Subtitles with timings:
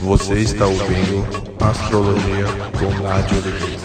[0.00, 1.26] Você está ouvindo
[1.60, 2.44] Astrologia
[2.78, 3.82] com Nádia Oliveira.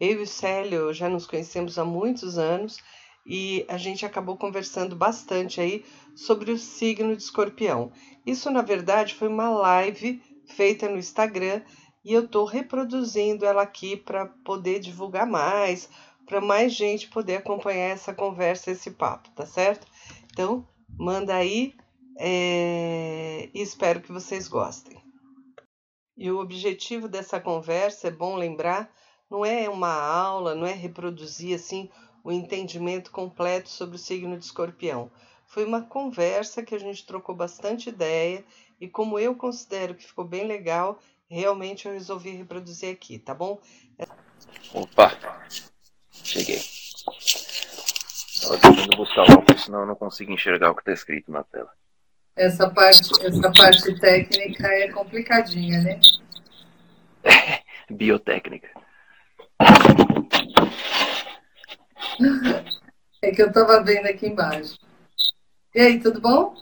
[0.00, 2.78] Eu e o Célio já nos conhecemos há muitos anos
[3.26, 7.90] e a gente acabou conversando bastante aí sobre o signo de escorpião.
[8.24, 11.60] Isso, na verdade, foi uma live feita no Instagram
[12.04, 15.88] e eu estou reproduzindo ela aqui para poder divulgar mais,
[16.24, 19.86] para mais gente poder acompanhar essa conversa, esse papo, tá certo?
[20.32, 20.66] Então,
[20.96, 21.74] manda aí
[22.18, 23.50] é...
[23.52, 24.96] e espero que vocês gostem.
[26.16, 28.88] E o objetivo dessa conversa, é bom lembrar,
[29.30, 31.90] não é uma aula, não é reproduzir assim
[32.26, 35.08] o entendimento completo sobre o signo de escorpião.
[35.46, 38.44] Foi uma conversa que a gente trocou bastante ideia
[38.80, 40.98] e como eu considero que ficou bem legal,
[41.30, 43.60] realmente eu resolvi reproduzir aqui, tá bom?
[44.74, 45.16] Opa,
[46.10, 46.60] cheguei.
[47.16, 51.44] Estava tentando buscar o óculos, senão eu não consigo enxergar o que está escrito na
[51.44, 51.70] tela.
[52.34, 56.00] Essa parte, essa parte técnica é complicadinha, né?
[57.88, 58.68] Biotécnica.
[63.22, 64.78] É que eu estava vendo aqui embaixo.
[65.74, 66.54] E aí, tudo bom?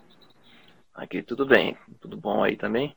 [0.94, 1.76] Aqui tudo bem.
[2.00, 2.97] Tudo bom aí também?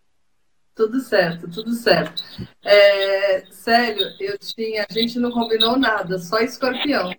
[0.76, 2.22] Tudo certo, tudo certo.
[2.64, 4.86] É, Célio, eu tinha.
[4.90, 7.12] A gente não combinou nada, só escorpião.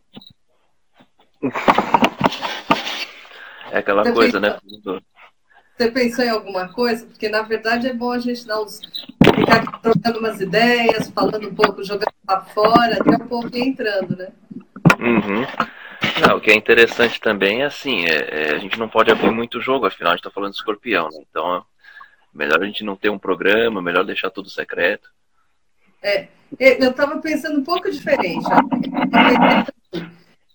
[3.71, 4.59] É aquela Você coisa, né?
[4.67, 5.01] pensou, né?
[5.77, 7.07] Você pensou em alguma coisa?
[7.07, 8.81] Porque na verdade é bom a gente dar uns.
[9.35, 14.33] ficar trocando umas ideias, falando um pouco, jogando para fora, até um pouco entrando, né?
[14.99, 15.47] Uhum.
[16.27, 19.31] Não, o que é interessante também é assim, é, é, a gente não pode abrir
[19.31, 21.19] muito jogo, afinal a gente está falando de escorpião, né?
[21.29, 21.65] Então
[22.35, 25.11] melhor a gente não ter um programa, melhor deixar tudo secreto.
[26.03, 28.47] É, eu estava pensando um pouco diferente.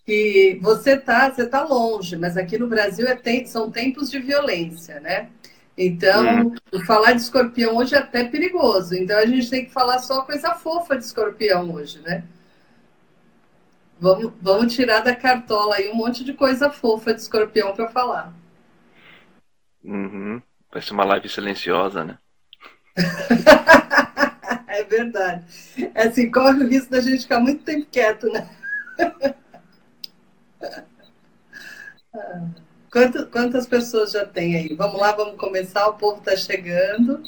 [0.06, 4.18] Que você tá, você tá longe, mas aqui no Brasil é tem, são tempos de
[4.18, 5.28] violência, né?
[5.76, 6.54] Então, hum.
[6.86, 8.94] falar de escorpião hoje é até perigoso.
[8.94, 12.24] Então a gente tem que falar só coisa fofa de escorpião hoje, né?
[14.00, 18.32] Vamos, vamos tirar da cartola aí um monte de coisa fofa de escorpião para falar.
[19.82, 20.42] Uhum.
[20.72, 22.18] Vai ser uma live silenciosa, né?
[24.68, 25.44] é verdade.
[25.94, 28.48] É assim, corre o risco da gente ficar muito tempo quieto, né?
[32.90, 34.74] Quantas, quantas pessoas já tem aí?
[34.76, 35.88] Vamos lá, vamos começar.
[35.88, 37.22] O povo está chegando.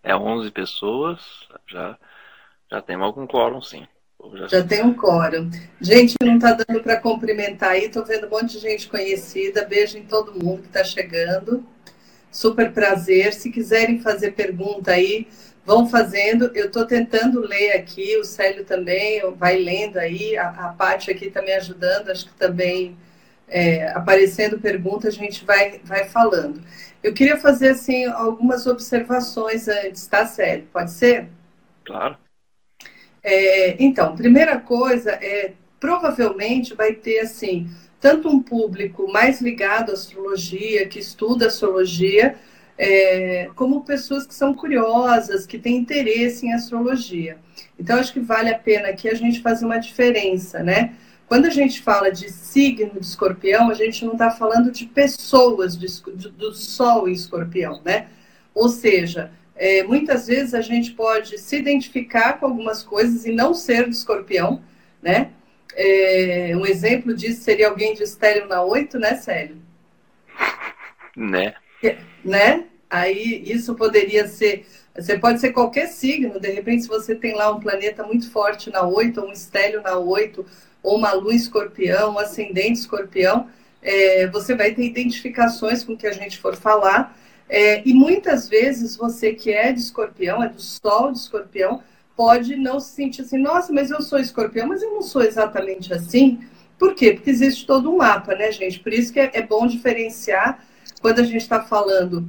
[0.00, 1.20] É 11 pessoas.
[1.66, 1.98] Já,
[2.70, 3.84] já tem algum quórum, sim.
[4.48, 5.50] Já tem um quórum.
[5.80, 9.64] Gente, não está dando para cumprimentar aí, estou vendo um monte de gente conhecida.
[9.64, 11.64] Beijo em todo mundo que está chegando.
[12.30, 13.32] Super prazer.
[13.32, 15.26] Se quiserem fazer pergunta aí,
[15.64, 16.50] vão fazendo.
[16.54, 21.26] Eu estou tentando ler aqui, o Célio também vai lendo aí, a, a parte aqui
[21.26, 22.96] está me ajudando, acho que também
[23.48, 26.62] é, aparecendo pergunta, a gente vai, vai falando.
[27.02, 30.66] Eu queria fazer assim algumas observações antes, tá, Célio?
[30.72, 31.28] Pode ser?
[31.84, 32.16] Claro.
[33.32, 37.70] É, então, primeira coisa é provavelmente vai ter assim
[38.00, 42.34] tanto um público mais ligado à astrologia, que estuda astrologia,
[42.76, 47.38] é, como pessoas que são curiosas, que têm interesse em astrologia.
[47.78, 50.94] Então, acho que vale a pena aqui a gente fazer uma diferença, né?
[51.28, 55.78] Quando a gente fala de signo de escorpião, a gente não está falando de pessoas
[55.78, 55.86] de,
[56.30, 58.08] do Sol em escorpião, né?
[58.54, 59.30] Ou seja,
[59.60, 63.94] é, muitas vezes a gente pode se identificar com algumas coisas e não ser de
[63.94, 64.62] escorpião,
[65.02, 65.32] né?
[65.74, 69.58] É, um exemplo disso seria alguém de estéreo na 8, né, Célio?
[71.14, 71.54] Né?
[72.24, 72.64] Né?
[72.88, 74.66] Aí isso poderia ser.
[74.96, 78.70] Você pode ser qualquer signo, de repente, se você tem lá um planeta muito forte
[78.70, 80.44] na 8, ou um estélio na 8,
[80.82, 83.46] ou uma lua escorpião, um ascendente escorpião,
[83.82, 87.14] é, você vai ter identificações com o que a gente for falar
[87.50, 91.82] é, e muitas vezes você que é de escorpião, é do sol de escorpião,
[92.16, 95.92] pode não se sentir assim, nossa, mas eu sou escorpião, mas eu não sou exatamente
[95.92, 96.40] assim,
[96.78, 97.12] Por quê?
[97.12, 98.80] Porque existe todo um mapa, né, gente?
[98.80, 100.64] Por isso que é, é bom diferenciar
[101.02, 102.26] quando a gente está falando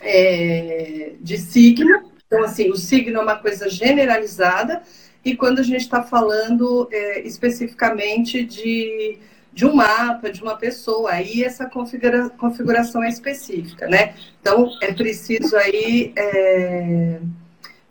[0.00, 2.10] é, de signo.
[2.26, 4.82] Então, assim, o signo é uma coisa generalizada,
[5.24, 9.18] e quando a gente está falando é, especificamente de,
[9.56, 14.14] de um mapa, de uma pessoa, aí essa configura, configuração é específica, né?
[14.38, 17.18] Então, é preciso aí é,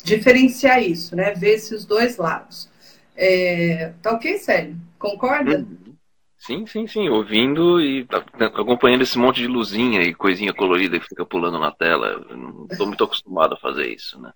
[0.04, 1.34] diferenciar isso, né?
[1.34, 2.70] Ver esses dois lados.
[3.18, 4.78] É, tá ok, Célio?
[5.00, 5.58] Concorda?
[5.58, 5.96] Uhum.
[6.38, 7.10] Sim, sim, sim.
[7.10, 8.08] Ouvindo e
[8.40, 12.24] acompanhando esse monte de luzinha e coisinha colorida que fica pulando na tela.
[12.30, 14.32] não estou muito acostumado a fazer isso, né?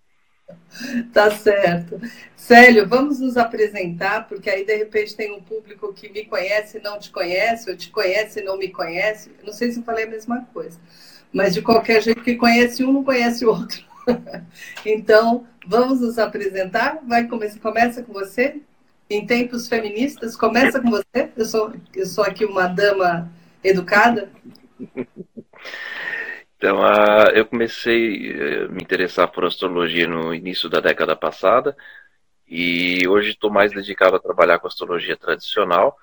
[1.14, 2.00] Tá certo.
[2.36, 6.82] Célio, vamos nos apresentar, porque aí de repente tem um público que me conhece e
[6.82, 9.32] não te conhece, ou te conhece e não me conhece.
[9.44, 10.80] Não sei se eu falei a mesma coisa,
[11.34, 13.84] mas de qualquer jeito que conhece um não conhece o outro.
[14.86, 17.00] então, vamos nos apresentar?
[17.06, 18.62] Vai começa, começa com você?
[19.10, 20.36] em tempos feministas.
[20.36, 21.30] Começa com você.
[21.36, 23.30] Eu sou, eu sou aqui uma dama
[23.64, 24.30] educada.
[26.60, 31.74] Então, uh, eu comecei a me interessar por astrologia no início da década passada
[32.46, 35.98] e hoje estou mais dedicado a trabalhar com astrologia tradicional.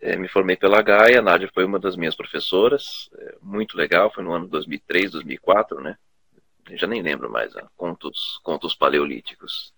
[0.00, 4.12] É, me formei pela Gaia, a Nádia foi uma das minhas professoras, é, muito legal,
[4.14, 5.96] foi no ano 2003, 2004, né?
[6.70, 9.74] Eu já nem lembro mais, contos, contos paleolíticos.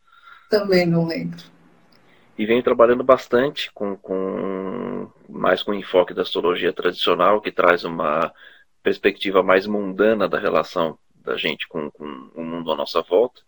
[0.51, 1.43] Também não lembro
[2.39, 8.33] e venho trabalhando bastante com, com mais com enfoque da astrologia tradicional, que traz uma
[8.83, 12.05] perspectiva mais mundana da relação da gente com, com
[12.35, 13.43] o mundo à nossa volta.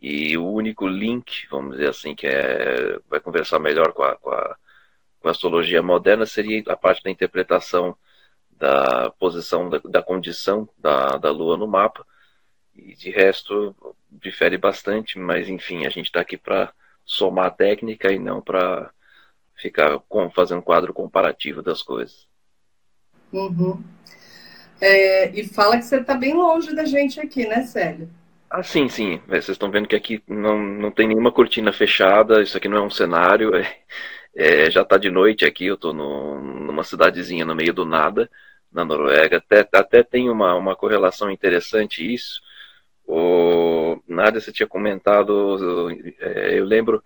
[0.00, 4.30] E o único link, vamos dizer assim, que é, vai conversar melhor com a, com
[4.30, 4.56] a,
[5.20, 7.96] com a astrologia moderna seria a parte da interpretação
[8.50, 12.04] da posição, da, da condição da, da Lua no mapa.
[12.74, 13.74] E de resto,
[14.10, 16.72] difere bastante, mas enfim, a gente está aqui para
[17.04, 18.92] somar técnica e não para
[19.56, 22.28] ficar com, fazendo um quadro comparativo das coisas.
[23.32, 23.82] Uhum.
[24.80, 28.08] É, e fala que você está bem longe da gente aqui, né, Célio?
[28.50, 29.20] Ah, sim, sim.
[29.28, 32.78] É, vocês estão vendo que aqui não, não tem nenhuma cortina fechada, isso aqui não
[32.78, 33.54] é um cenário.
[33.54, 33.76] É,
[34.34, 38.30] é, já está de noite aqui, eu estou numa cidadezinha no meio do nada,
[38.72, 39.38] na Noruega.
[39.38, 42.40] Até, até tem uma, uma correlação interessante isso,
[43.08, 45.90] o Nádia, você tinha comentado,
[46.20, 47.02] é, eu lembro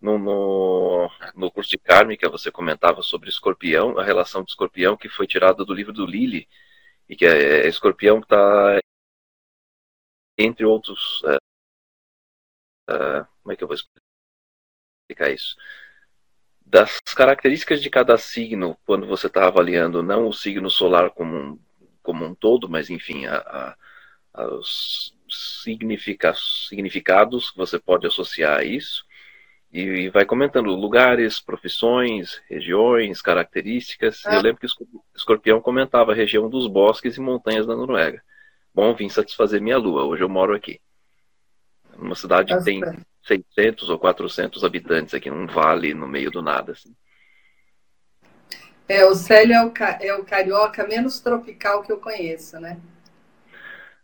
[0.00, 5.10] no, no, no, curso de Kármica você comentava sobre escorpião, a relação do escorpião que
[5.10, 6.48] foi tirada do livro do Lili,
[7.12, 8.80] e que é, é escorpião está
[10.38, 11.22] entre outros.
[11.26, 11.36] É,
[12.90, 15.54] é, como é que eu vou explicar isso?
[16.64, 21.60] Das características de cada signo, quando você está avaliando não o signo solar como um,
[22.02, 23.76] como um todo, mas enfim, a,
[24.32, 29.04] a, os significa, significados que você pode associar a isso.
[29.72, 34.24] E, vai comentando lugares, profissões, regiões, características.
[34.26, 34.34] Ah.
[34.34, 38.22] Eu lembro que o Escorpião comentava a região dos bosques e montanhas da Noruega.
[38.74, 40.04] Bom, vim satisfazer minha lua.
[40.04, 40.80] Hoje eu moro aqui.
[41.96, 42.80] Uma cidade que tem
[43.24, 46.72] 600 ou 400 habitantes aqui, num vale no meio do nada.
[46.72, 46.94] Assim.
[48.88, 52.78] É, o Célio é o, é o carioca menos tropical que eu conheço, né?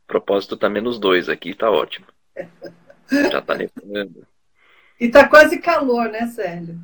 [0.08, 2.06] propósito tá menos dois aqui, tá ótimo.
[3.30, 4.26] Já tá nevando.
[5.00, 6.78] E tá quase calor, né, Célio?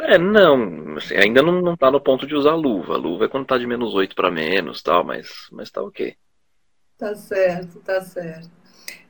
[0.00, 2.94] É, não, assim, ainda não, não tá no ponto de usar luva.
[2.94, 6.14] A luva é quando tá de menos 8 para menos tal, mas, mas tá ok.
[6.96, 8.50] Tá certo, tá certo.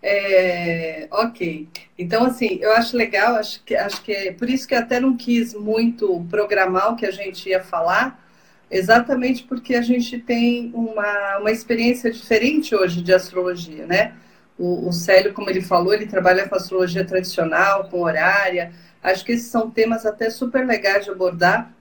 [0.02, 1.68] É, ok.
[1.98, 5.16] Então, assim, eu acho legal, acho que, acho que é por isso que até não
[5.16, 8.24] quis muito programar o que a gente ia falar,
[8.70, 14.14] exatamente porque a gente tem uma, uma experiência diferente hoje de astrologia, né?
[14.58, 18.72] O, o Célio, como ele falou, ele trabalha com astrologia tradicional, com horária.
[19.02, 21.72] Acho que esses são temas até super legais de abordar.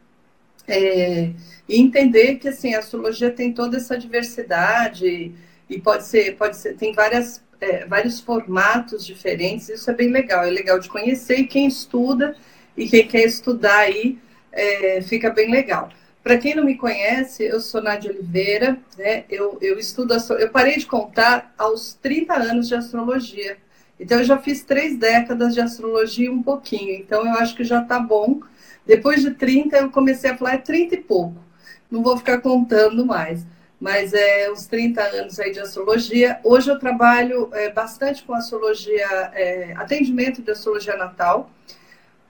[0.68, 1.32] É,
[1.68, 5.34] e entender que assim, a astrologia tem toda essa diversidade
[5.70, 10.44] e pode ser, pode ser, tem várias, é, vários formatos diferentes, isso é bem legal,
[10.44, 12.36] é legal de conhecer, e quem estuda
[12.76, 14.18] e quem quer estudar aí
[14.52, 15.90] é, fica bem legal.
[16.28, 19.24] Para quem não me conhece, eu sou Nádia Oliveira, né?
[19.30, 23.56] Eu, eu estudo, eu parei de contar aos 30 anos de astrologia.
[23.98, 26.96] Então, eu já fiz três décadas de astrologia um pouquinho.
[26.96, 28.42] Então, eu acho que já está bom.
[28.86, 31.42] Depois de 30, eu comecei a falar é 30 e pouco.
[31.90, 33.46] Não vou ficar contando mais.
[33.80, 36.42] Mas é uns 30 anos aí de astrologia.
[36.44, 41.50] Hoje eu trabalho é, bastante com astrologia, é, atendimento de astrologia natal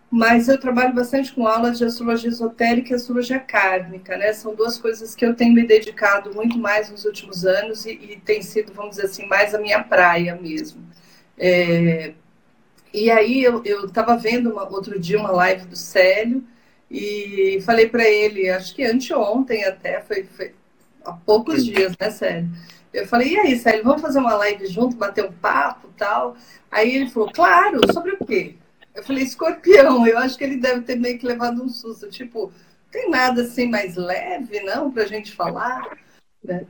[0.09, 4.31] mas eu trabalho bastante com aulas de astrologia esotérica e astrologia kármica, né?
[4.33, 8.21] São duas coisas que eu tenho me dedicado muito mais nos últimos anos e, e
[8.23, 10.81] tem sido, vamos dizer assim, mais a minha praia mesmo.
[11.37, 12.13] É...
[12.93, 16.43] E aí eu estava vendo uma, outro dia uma live do Célio
[16.89, 20.53] e falei para ele, acho que anteontem até, foi, foi
[21.03, 22.49] há poucos dias, né, Célio?
[22.93, 26.35] Eu falei, e aí, Célio, vamos fazer uma live junto, bater um papo tal?
[26.71, 28.55] Aí ele falou, claro, sobre o quê?
[28.97, 32.51] Eu falei, escorpião, eu acho que ele deve ter meio que levado um susto, tipo,
[32.91, 35.99] tem nada assim mais leve, não, para a gente falar?
[36.43, 36.65] Né?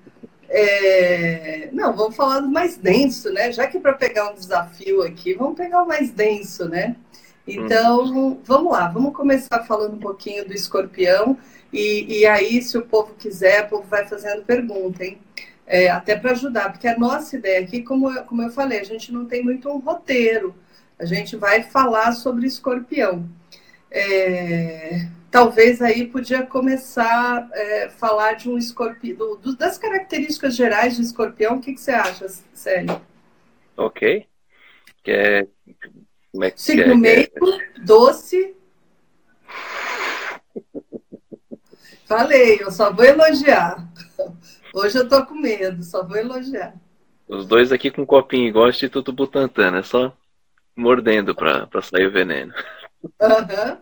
[0.50, 1.70] É...
[1.72, 3.54] Não, vamos falar do mais denso, né?
[3.54, 6.98] Já que para pegar um desafio aqui, vamos pegar o mais denso, né?
[7.48, 8.42] Então, hum.
[8.44, 11.38] vamos lá, vamos começar falando um pouquinho do escorpião.
[11.72, 15.18] E, e aí, se o povo quiser, o povo vai fazendo pergunta, hein?
[15.66, 18.86] É, até para ajudar, porque a nossa ideia aqui, como eu, como eu falei, a
[18.86, 20.54] gente não tem muito um roteiro,
[21.00, 23.28] a gente vai falar sobre escorpião.
[23.90, 30.96] É, talvez aí podia começar a é, falar de um escorpião, do, das características gerais
[30.96, 33.02] de escorpião, o que, que você acha, Célio?
[33.76, 34.26] Ok.
[35.04, 35.48] Quer
[36.32, 37.80] como é que Signo é, meio, é?
[37.80, 38.56] doce.
[42.06, 43.88] Falei, eu só vou elogiar.
[44.74, 46.76] Hoje eu tô com medo, só vou elogiar.
[47.28, 50.16] Os dois aqui com um copinho igual o Instituto Butantan, é só
[50.78, 52.54] mordendo para sair o veneno.
[53.04, 53.78] Uhum.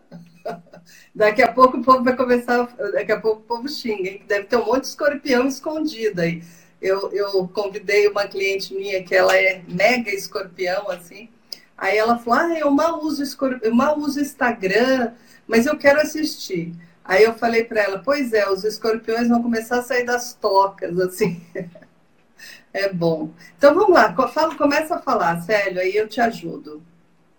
[1.14, 4.24] Daqui a pouco o povo vai começar, daqui a pouco o povo xinga, hein?
[4.28, 6.44] deve ter um monte de escorpião escondido aí.
[6.82, 11.30] Eu, eu convidei uma cliente minha que ela é mega escorpião, assim,
[11.78, 13.24] Aí ela falou: ah, eu mal uso,
[13.62, 15.14] eu mal uso Instagram,
[15.48, 16.74] mas eu quero assistir.
[17.04, 21.00] Aí eu falei para ela: pois é, os escorpiões vão começar a sair das tocas,
[21.00, 21.42] assim.
[22.76, 23.32] é bom.
[23.58, 26.84] Então vamos lá, fala, começa a falar, Célio, aí eu te ajudo.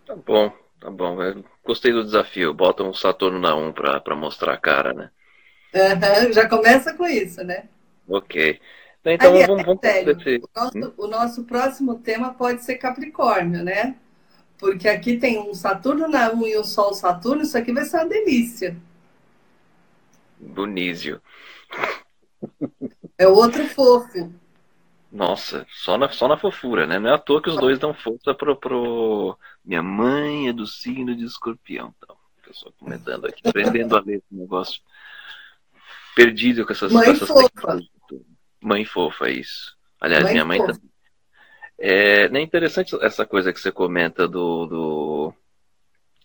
[0.07, 0.51] Tá bom,
[0.81, 1.23] tá bom.
[1.23, 2.55] Eu gostei do desafio.
[2.55, 5.11] Bota um Saturno na 1 para mostrar a cara, né?
[5.75, 7.69] Uhum, já começa com isso, né?
[8.09, 8.59] Ok.
[9.05, 13.95] Então Aliás, vamos, vamos Célio, o, nosso, o nosso próximo tema pode ser Capricórnio, né?
[14.59, 17.99] Porque aqui tem um Saturno na 1 e um Sol Saturno, isso aqui vai ser
[17.99, 18.77] uma delícia.
[20.39, 21.21] Bonísio.
[23.19, 24.33] É outro fofo.
[25.11, 26.99] Nossa, só na, só na fofura, né?
[26.99, 29.39] Não é à toa que os dois dão força pro, pro...
[29.65, 31.95] Minha mãe é do signo de escorpião.
[31.99, 34.81] Então, pessoal comentando aqui, aprendendo a ler esse negócio.
[36.15, 37.81] Perdido com essas, mãe essas fofa.
[38.61, 39.77] Mãe fofa, isso.
[40.01, 40.73] Aliás, mãe minha mãe fofa.
[40.73, 40.91] também.
[41.79, 45.35] É, é interessante essa coisa que você comenta do, do,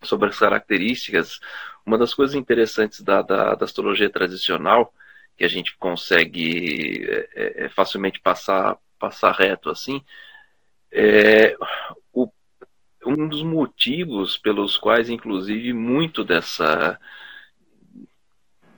[0.01, 1.39] sobre as características.
[1.85, 4.93] Uma das coisas interessantes da, da, da astrologia tradicional,
[5.41, 10.03] que a gente consegue é, é, é facilmente passar, passar reto assim,
[10.91, 11.57] é
[12.13, 12.29] o,
[13.03, 16.99] um dos motivos pelos quais, inclusive, muito dessa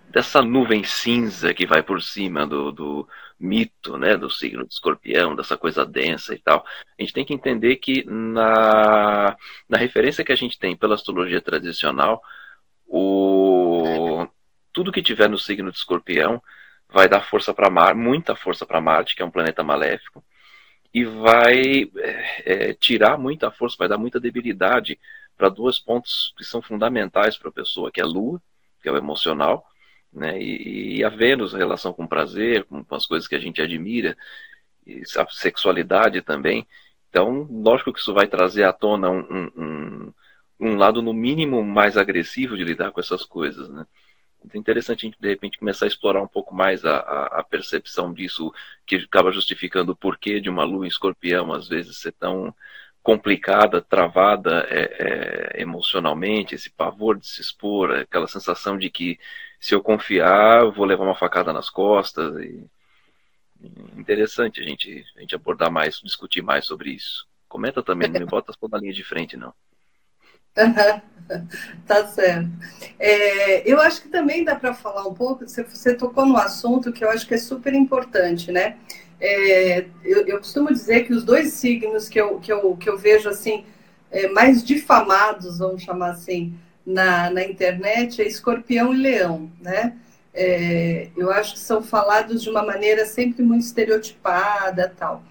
[0.10, 3.08] dessa nuvem cinza que vai por cima do, do,
[3.40, 6.66] mito, né, do signo de escorpião, dessa coisa densa e tal.
[6.98, 9.36] A gente tem que entender que na,
[9.68, 12.22] na referência que a gente tem pela astrologia tradicional,
[12.88, 13.63] o,
[14.74, 16.42] tudo que tiver no signo de escorpião
[16.90, 20.24] vai dar força para Marte, muita força para Marte, que é um planeta maléfico,
[20.94, 25.00] e vai é, é, tirar muita força, vai dar muita debilidade
[25.38, 28.42] para dois pontos que são fundamentais para a pessoa, que é a Lua,
[28.82, 29.66] que é o emocional,
[30.12, 30.40] né?
[30.40, 33.62] E, e a Vênus, a relação com prazer, com, com, as coisas que a gente
[33.62, 34.16] admira,
[35.18, 36.68] a sexualidade também.
[37.10, 40.14] Então, lógico que isso vai trazer à tona um, um,
[40.60, 43.86] um lado, no mínimo, mais agressivo de lidar com essas coisas, né?
[44.54, 48.14] Interessante a gente, de repente, começar a explorar um pouco mais a, a, a percepção
[48.14, 48.54] disso,
[48.86, 52.54] que acaba justificando o porquê de uma lua em escorpião, às vezes, ser tão
[53.02, 59.20] complicada, travada é, é, emocionalmente, esse pavor de se expor, aquela sensação de que
[59.60, 62.34] se eu confiar, vou levar uma facada nas costas.
[62.42, 62.66] E...
[63.98, 67.28] Interessante a gente, a gente abordar mais, discutir mais sobre isso.
[67.48, 69.54] Comenta também, não me bota as na linha de frente, não.
[71.88, 72.50] tá certo.
[73.00, 76.92] É, eu acho que também dá para falar um pouco, você, você tocou no assunto
[76.92, 78.78] que eu acho que é super importante, né?
[79.20, 82.98] É, eu, eu, costumo dizer que os dois signos que eu, que eu, que eu
[82.98, 83.66] vejo assim,
[84.12, 86.54] é, mais difamados, vamos chamar assim,
[86.86, 89.96] na, na internet é escorpião e leão, né?
[90.34, 95.24] É, eu acho que são falados de uma maneira sempre muito estereotipada tal.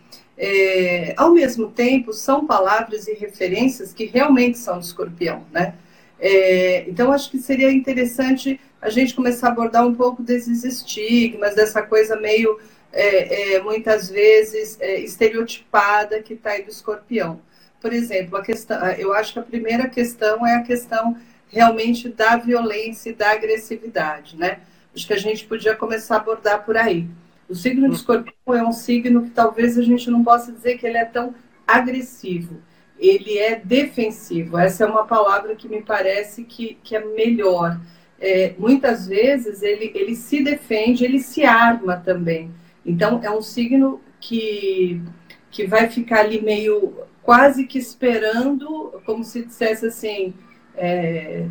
[0.45, 5.75] É, ao mesmo tempo, são palavras e referências que realmente são de escorpião, né?
[6.19, 11.55] É, então, acho que seria interessante a gente começar a abordar um pouco desses estigmas,
[11.55, 12.59] dessa coisa meio,
[12.93, 17.41] é, é, muitas vezes, é, estereotipada que está aí do escorpião.
[17.81, 22.37] Por exemplo, a questão, eu acho que a primeira questão é a questão realmente da
[22.37, 24.59] violência e da agressividade, né?
[24.93, 27.07] Acho que a gente podia começar a abordar por aí.
[27.53, 30.87] O signo de escorpião é um signo que talvez a gente não possa dizer que
[30.87, 31.35] ele é tão
[31.67, 32.63] agressivo.
[32.99, 34.57] Ele é defensivo.
[34.57, 37.79] Essa é uma palavra que me parece que, que é melhor.
[38.19, 42.51] é, muitas vezes ele, ele se defende, ele se arma também.
[42.87, 45.03] Então, é um signo que,
[45.51, 50.33] que vai ficar ali meio quase que esperando, como se dissesse assim,
[50.75, 51.49] é,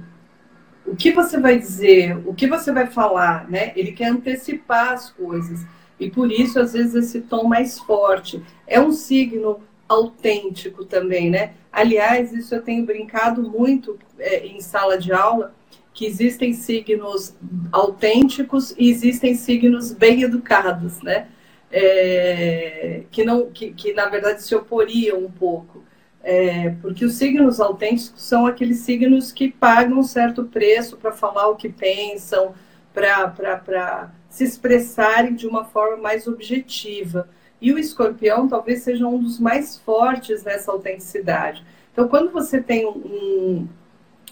[0.86, 3.72] o que você vai dizer, o que você vai falar, né?
[3.75, 5.63] Ele quer antecipar as coisas.
[6.01, 8.41] E por isso, às vezes, esse tom mais forte.
[8.65, 11.53] É um signo autêntico também, né?
[11.72, 15.53] Aliás, isso eu tenho brincado muito é, em sala de aula,
[15.93, 17.36] que existem signos
[17.72, 21.27] autênticos e existem signos bem educados, né?
[21.72, 25.84] É, que não, que, que na verdade se oporiam um pouco,
[26.24, 31.48] é, porque os signos autênticos são aqueles signos que pagam um certo preço para falar
[31.48, 32.53] o que pensam,
[32.93, 37.30] para se expressarem de uma forma mais objetiva.
[37.62, 41.64] E o escorpião talvez seja um dos mais fortes nessa autenticidade.
[41.92, 43.68] Então, quando você tem um,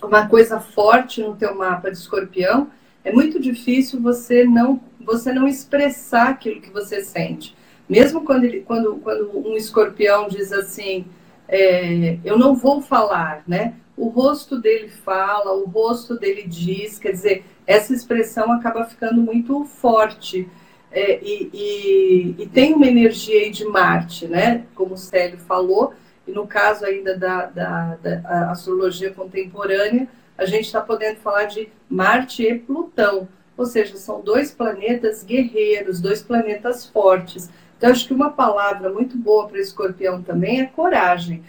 [0.01, 2.70] uma coisa forte no teu mapa de escorpião,
[3.03, 7.56] é muito difícil você não você não expressar aquilo que você sente.
[7.88, 11.06] Mesmo quando, ele, quando, quando um escorpião diz assim,
[11.48, 13.74] é, eu não vou falar, né?
[13.98, 19.63] O rosto dele fala, o rosto dele diz, quer dizer, essa expressão acaba ficando muito
[19.63, 20.49] forte.
[20.91, 24.63] É, e, e, e, tem uma energia aí de Marte, né?
[24.73, 25.93] Como o Célio falou,
[26.27, 31.69] e no caso ainda da, da, da astrologia contemporânea, a gente está podendo falar de
[31.88, 37.51] Marte e Plutão, ou seja, são dois planetas guerreiros, dois planetas fortes.
[37.77, 41.43] Então, acho que uma palavra muito boa para escorpião também é coragem.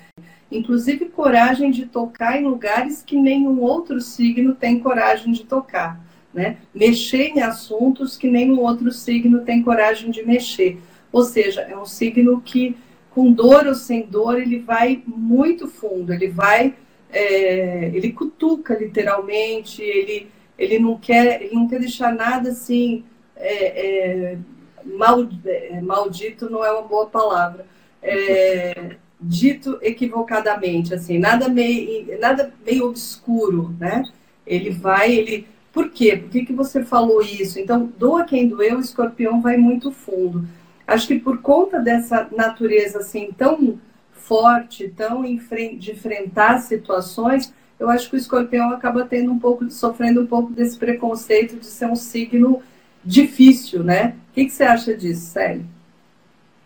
[0.53, 6.10] Inclusive, coragem de tocar em lugares que nenhum outro signo tem coragem de tocar.
[6.33, 6.59] Né?
[6.75, 10.79] Mexer em assuntos que nenhum outro signo tem coragem de mexer.
[11.11, 12.77] Ou seja, é um signo que
[13.11, 16.75] com dor ou sem dor, ele vai muito fundo, ele vai,
[17.13, 23.05] é, ele cutuca literalmente, ele, ele, não quer, ele não quer deixar nada assim,
[23.37, 24.39] é, é,
[24.85, 27.67] mal, é, maldito não é uma boa palavra,
[28.01, 34.05] é, dito equivocadamente, assim, nada meio, nada meio obscuro, né?
[34.47, 36.17] Ele vai, ele, por quê?
[36.17, 37.59] Por que, que você falou isso?
[37.59, 40.47] Então, doa quem doeu, o escorpião vai muito fundo.
[40.87, 43.79] Acho que por conta dessa natureza assim tão
[44.13, 50.23] forte, tão de enfrentar situações, eu acho que o escorpião acaba tendo um pouco, sofrendo
[50.23, 52.63] um pouco desse preconceito de ser um signo
[53.05, 54.17] difícil, né?
[54.31, 55.65] O que, que você acha disso, Célio?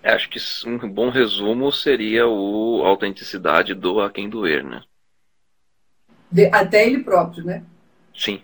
[0.02, 4.82] É, acho que um bom resumo seria o a autenticidade do a quem doer, né?
[6.30, 7.62] De, até ele próprio, né?
[8.14, 8.42] Sim,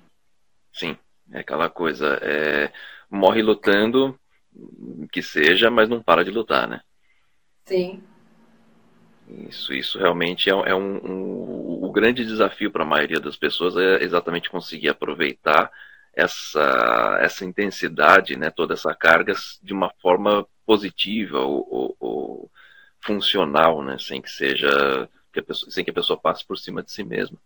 [0.73, 0.97] sim.
[1.33, 2.73] É aquela coisa, é,
[3.09, 4.19] morre lutando,
[5.13, 6.81] que seja, mas não para de lutar, né?
[7.65, 8.03] Sim.
[9.49, 13.77] Isso, isso realmente é, é um, um, o grande desafio para a maioria das pessoas
[13.77, 15.71] é exatamente conseguir aproveitar
[16.13, 22.51] essa, essa intensidade, né, toda essa carga de uma forma positiva ou, ou, ou
[23.01, 26.91] funcional, né, sem que seja que pessoa, sem que a pessoa passe por cima de
[26.91, 27.39] si mesma.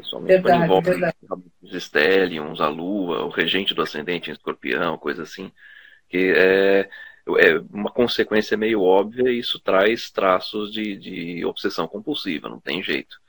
[0.00, 1.16] Principalmente verdade, quando envolve verdade.
[1.62, 5.52] os Stellions, a Lua, o regente do ascendente em escorpião, coisa assim,
[6.08, 6.88] que é,
[7.38, 12.82] é uma consequência meio óbvia e isso traz traços de, de obsessão compulsiva, não tem
[12.82, 13.20] jeito.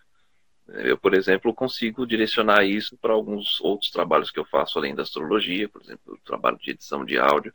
[0.67, 5.03] Eu, por exemplo, consigo direcionar isso para alguns outros trabalhos que eu faço além da
[5.03, 7.53] astrologia, por exemplo, o trabalho de edição de áudio.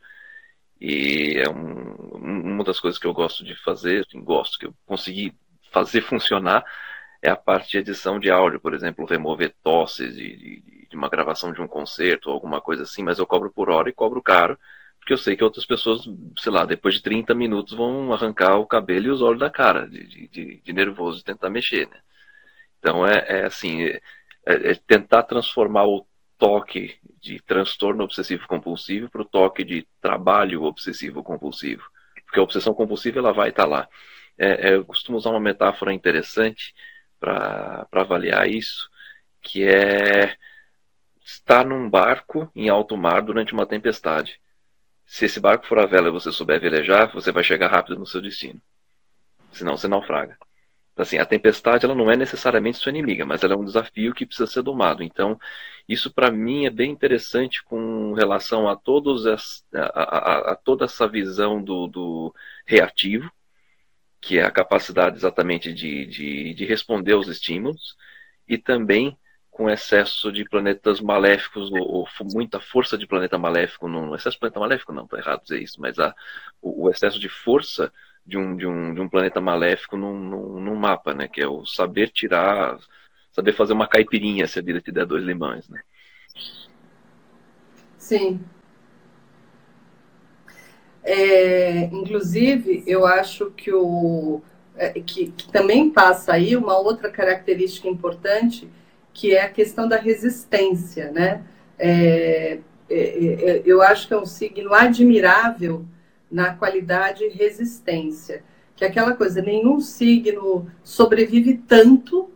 [0.79, 4.73] E é um, uma das coisas que eu gosto de fazer, assim, gosto que eu
[4.85, 5.33] consegui
[5.71, 6.63] fazer funcionar,
[7.21, 11.09] é a parte de edição de áudio, por exemplo, remover tosses de, de, de, uma
[11.09, 14.21] gravação de um concerto ou alguma coisa assim, mas eu cobro por hora e cobro
[14.21, 14.57] caro,
[14.99, 16.01] porque eu sei que outras pessoas,
[16.37, 19.87] sei lá, depois de 30 minutos vão arrancar o cabelo e os olhos da cara,
[19.87, 21.99] de, de, de nervoso de tentar mexer, né?
[22.79, 24.01] Então é, é assim, é,
[24.45, 26.05] é, tentar transformar o
[26.37, 31.83] toque de transtorno obsessivo compulsivo para o toque de trabalho obsessivo compulsivo,
[32.25, 33.89] porque a obsessão compulsiva ela vai estar tá lá.
[34.37, 36.73] É, é, eu costumo usar uma metáfora interessante
[37.19, 38.89] para avaliar isso,
[39.41, 40.35] que é
[41.25, 44.39] estar num barco em alto mar durante uma tempestade.
[45.05, 48.05] Se esse barco for a vela e você souber velejar, você vai chegar rápido no
[48.05, 48.61] seu destino.
[49.51, 50.37] Senão você naufraga.
[50.97, 54.13] Então, assim, a tempestade ela não é necessariamente sua inimiga, mas ela é um desafio
[54.13, 55.03] que precisa ser domado.
[55.03, 55.39] Então,
[55.87, 60.85] isso para mim é bem interessante com relação a, todos as, a, a, a toda
[60.85, 63.31] essa visão do, do reativo,
[64.27, 67.95] que é a capacidade exatamente de, de, de responder aos estímulos,
[68.45, 69.17] e também
[69.49, 74.39] com excesso de planetas maléficos, ou, ou, muita força de planeta maléfico, não, excesso de
[74.41, 76.13] planeta maléfico não, está errado dizer isso, mas a,
[76.61, 77.91] o, o, excesso de força
[78.25, 81.47] de um, de um, de um planeta maléfico num, num, num, mapa, né, que é
[81.47, 82.77] o saber tirar,
[83.31, 85.81] saber fazer uma caipirinha se a vida te der dois limões, né?
[87.97, 88.41] Sim.
[91.09, 94.41] É, inclusive, eu acho que o
[94.75, 98.69] é, que, que, também passa aí uma outra característica importante,
[99.13, 101.45] que é a questão da resistência, né?
[101.79, 105.85] É, é, é eu acho que é um signo admirável
[106.29, 108.43] na qualidade resistência,
[108.75, 112.29] que é aquela coisa, nenhum signo sobrevive tanto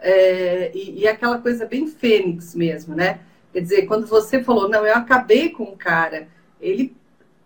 [0.00, 3.20] é, e, e, aquela coisa bem fênix mesmo, né?
[3.52, 6.26] Quer dizer, quando você falou, não, eu acabei com o cara,
[6.60, 6.98] ele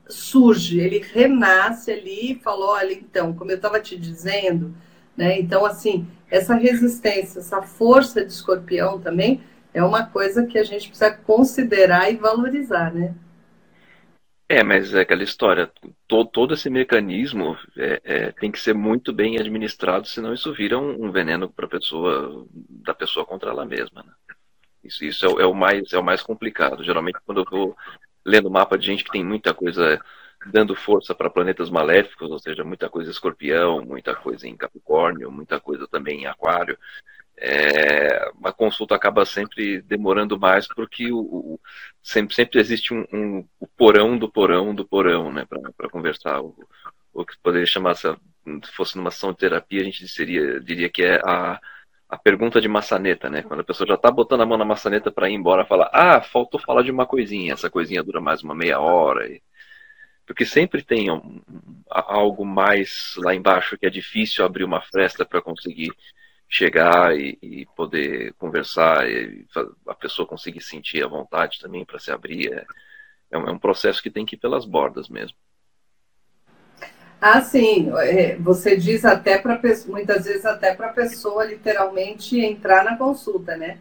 [0.09, 4.75] surge, ele renasce ali e falou, olha, então, como eu estava te dizendo,
[5.17, 5.39] né?
[5.39, 10.89] Então, assim, essa resistência, essa força de escorpião também é uma coisa que a gente
[10.89, 13.15] precisa considerar e valorizar, né?
[14.49, 15.73] É, mas é aquela história,
[16.07, 20.79] todo, todo esse mecanismo é, é, tem que ser muito bem administrado, senão isso vira
[20.79, 24.03] um, um veneno para pessoa, da pessoa contra ela mesma.
[24.03, 24.13] Né?
[24.85, 26.85] Isso, isso é, é, o mais, é o mais complicado.
[26.85, 27.77] Geralmente, quando eu estou
[28.25, 30.01] lendo mapa de gente que tem muita coisa
[30.47, 35.31] dando força para planetas maléficos, ou seja, muita coisa em escorpião, muita coisa em Capricórnio,
[35.31, 36.79] muita coisa também em Aquário.
[37.37, 41.61] É, a consulta acaba sempre demorando mais porque o, o
[42.03, 46.41] sempre, sempre existe um, um, o porão do porão do porão, né, para conversar.
[46.41, 46.55] O,
[47.13, 48.17] o que poderia chamar, se
[48.73, 51.61] fosse numa sessão de terapia, a gente seria, diria que é a,
[52.09, 53.43] a pergunta de maçaneta, né?
[53.43, 56.21] Quando a pessoa já está botando a mão na maçaneta para ir embora, fala: Ah,
[56.21, 57.53] faltou falar de uma coisinha.
[57.55, 59.29] Essa coisinha dura mais uma meia hora.
[60.27, 61.43] Porque sempre tem um,
[61.91, 65.93] algo mais lá embaixo que é difícil abrir uma fresta para conseguir
[66.49, 69.47] chegar e, e, poder conversar e
[69.87, 72.53] a pessoa conseguir sentir a vontade também para se abrir.
[72.53, 72.67] É,
[73.33, 75.37] é é um processo que tem que ir pelas bordas mesmo.
[77.27, 77.91] Ah, sim.
[78.01, 83.57] É, você diz até para muitas vezes até para a pessoa literalmente entrar na consulta,
[83.57, 83.79] né?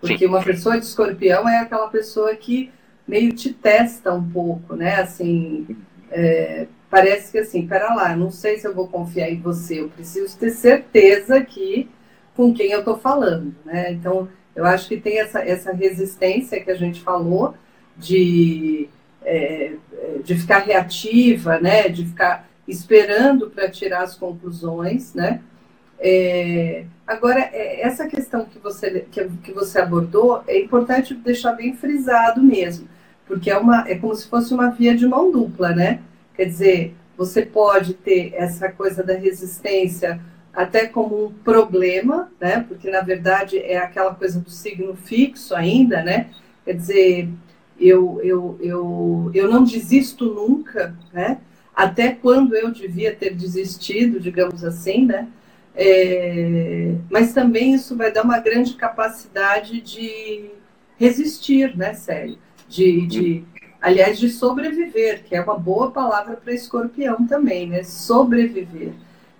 [0.00, 0.26] Porque sim.
[0.26, 2.72] uma pessoa de escorpião é aquela pessoa que
[3.06, 4.96] meio te testa um pouco, né?
[4.96, 5.68] Assim,
[6.10, 9.88] é, parece que assim, pera lá, não sei se eu vou confiar em você, eu
[9.88, 11.88] preciso ter certeza que
[12.34, 13.92] com quem eu estou falando, né?
[13.92, 17.54] Então, eu acho que tem essa, essa resistência que a gente falou
[17.96, 18.88] de,
[19.22, 19.74] é,
[20.24, 21.88] de ficar reativa, né?
[21.88, 25.40] De ficar esperando para tirar as conclusões, né?
[25.98, 31.74] É, agora, é, essa questão que você, que, que, você abordou é importante deixar bem
[31.76, 32.88] frisado mesmo,
[33.26, 36.00] porque é, uma, é como se fosse uma via de mão dupla, né?
[36.34, 40.18] Quer dizer, você pode ter essa coisa da resistência
[40.54, 42.64] até como um problema, né?
[42.66, 46.30] Porque na verdade é aquela coisa do signo fixo ainda, né?
[46.64, 47.28] Quer dizer,
[47.78, 51.38] eu, eu, eu, eu não desisto nunca, né?
[51.74, 55.28] Até quando eu devia ter desistido, digamos assim, né?
[55.74, 60.50] É, mas também isso vai dar uma grande capacidade de
[60.98, 62.38] resistir, né, Célio?
[62.68, 63.44] De, de,
[63.80, 67.82] aliás, de sobreviver, que é uma boa palavra para escorpião também, né?
[67.82, 68.92] Sobreviver.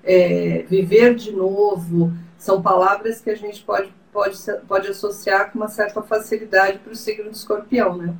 [0.02, 5.68] É, viver de novo, são palavras que a gente pode, pode, pode associar com uma
[5.68, 8.16] certa facilidade para o signo de escorpião, né?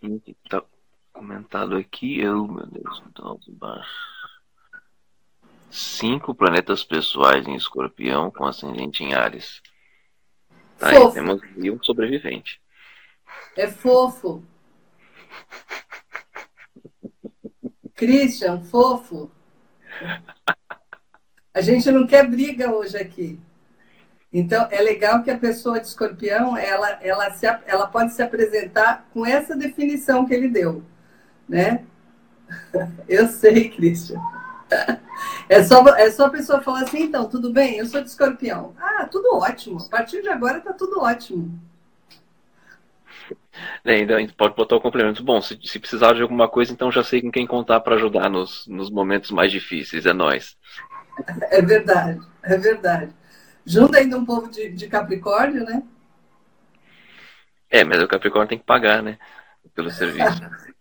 [0.00, 0.62] Então,
[1.20, 3.38] comentado aqui, eu, meu Deus, então,
[5.70, 9.60] cinco planetas pessoais em escorpião com ascendente em Ares.
[10.78, 12.58] Tá, aí temos um sobrevivente.
[13.54, 14.42] É fofo.
[17.94, 19.30] Christian, fofo.
[21.52, 23.38] A gente não quer briga hoje aqui.
[24.32, 29.06] Então, é legal que a pessoa de escorpião, ela, ela, se, ela pode se apresentar
[29.12, 30.82] com essa definição que ele deu
[31.50, 31.84] né?
[33.08, 34.20] Eu sei, Cristian.
[35.48, 37.76] É só, é só a pessoa falar assim, então, tudo bem?
[37.76, 38.72] Eu sou de escorpião.
[38.78, 39.78] Ah, tudo ótimo.
[39.80, 41.60] A partir de agora tá tudo ótimo.
[43.84, 45.24] É, então a gente pode botar o complemento.
[45.24, 48.30] Bom, se, se, precisar de alguma coisa, então já sei com quem contar para ajudar
[48.30, 50.06] nos, nos momentos mais difíceis.
[50.06, 50.56] É nós.
[51.50, 53.12] É verdade, é verdade.
[53.66, 55.82] Junto ainda um povo de, de Capricórnio, né?
[57.68, 59.18] É, mas o Capricórnio tem que pagar, né?
[59.74, 60.40] Pelo serviço.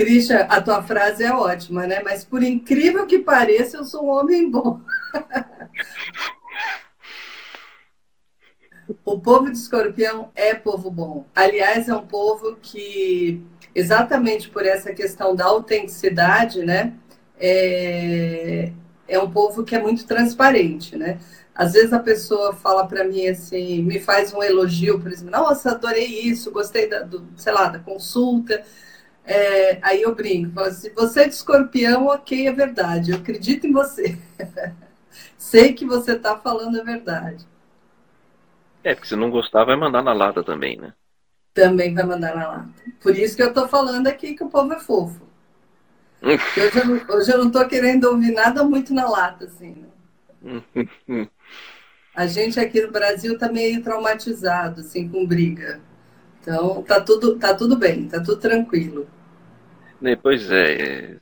[0.00, 2.00] Christian, a tua frase é ótima, né?
[2.02, 4.80] Mas por incrível que pareça, eu sou um homem bom.
[9.04, 11.26] o povo de escorpião é povo bom.
[11.34, 16.94] Aliás, é um povo que, exatamente por essa questão da autenticidade, né?
[17.38, 18.72] É,
[19.06, 21.18] é um povo que é muito transparente, né?
[21.54, 25.72] Às vezes a pessoa fala para mim assim, me faz um elogio, por exemplo, nossa,
[25.72, 28.64] adorei isso, gostei da, do, sei lá, da consulta.
[29.24, 33.66] É, aí eu brinco, falo assim, você é de escorpião, ok, é verdade, eu acredito
[33.66, 34.18] em você.
[35.36, 37.46] Sei que você está falando a verdade.
[38.82, 40.92] É, porque se não gostar, vai mandar na lata também, né?
[41.52, 42.82] Também vai mandar na lata.
[43.02, 45.20] Por isso que eu estou falando aqui que o povo é fofo.
[46.22, 49.86] hoje, eu não, hoje eu não estou querendo ouvir nada muito na lata, assim.
[50.42, 50.60] Né?
[52.14, 55.80] A gente aqui no Brasil está meio traumatizado, assim, com briga.
[56.40, 59.06] Então, tá tudo, tá tudo bem, tá tudo tranquilo.
[60.00, 61.18] Né, pois é,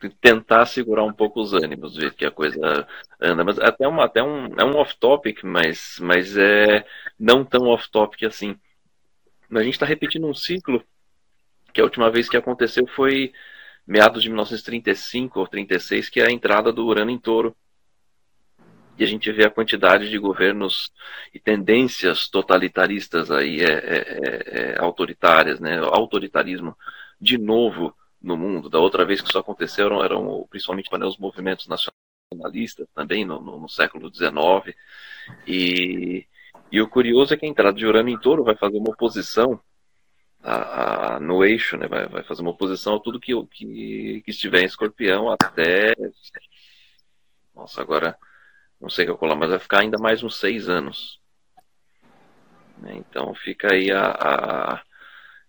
[0.00, 2.86] que tentar segurar um pouco os ânimos, ver que a coisa
[3.20, 3.44] anda.
[3.44, 6.86] Mas até, uma, até um, é um off-topic, mas, mas é
[7.20, 8.56] não tão off-topic assim.
[9.50, 10.82] A gente está repetindo um ciclo
[11.74, 13.32] que a última vez que aconteceu foi
[13.86, 17.54] meados de 1935 ou 36, que é a entrada do Urano em Touro
[18.98, 20.92] e a gente vê a quantidade de governos
[21.32, 25.78] e tendências totalitaristas aí, é, é, é, é, autoritárias, né?
[25.78, 26.76] Autoritarismo
[27.20, 28.68] de novo no mundo.
[28.68, 33.40] Da outra vez que isso aconteceu eram, eram principalmente né, os movimentos nacionalistas também no,
[33.40, 34.76] no, no século XIX.
[35.46, 36.26] E,
[36.70, 39.58] e o curioso é que a entrada de Urano em Touro vai fazer uma oposição
[40.42, 41.88] a, a, no eixo, né?
[41.88, 45.94] Vai, vai, fazer uma oposição a tudo que, que, que estiver em escorpião até.
[47.54, 48.16] Nossa, agora
[48.82, 51.20] não sei calcular, mas vai ficar ainda mais uns seis anos.
[52.78, 52.96] Né?
[52.96, 54.82] Então fica aí a, a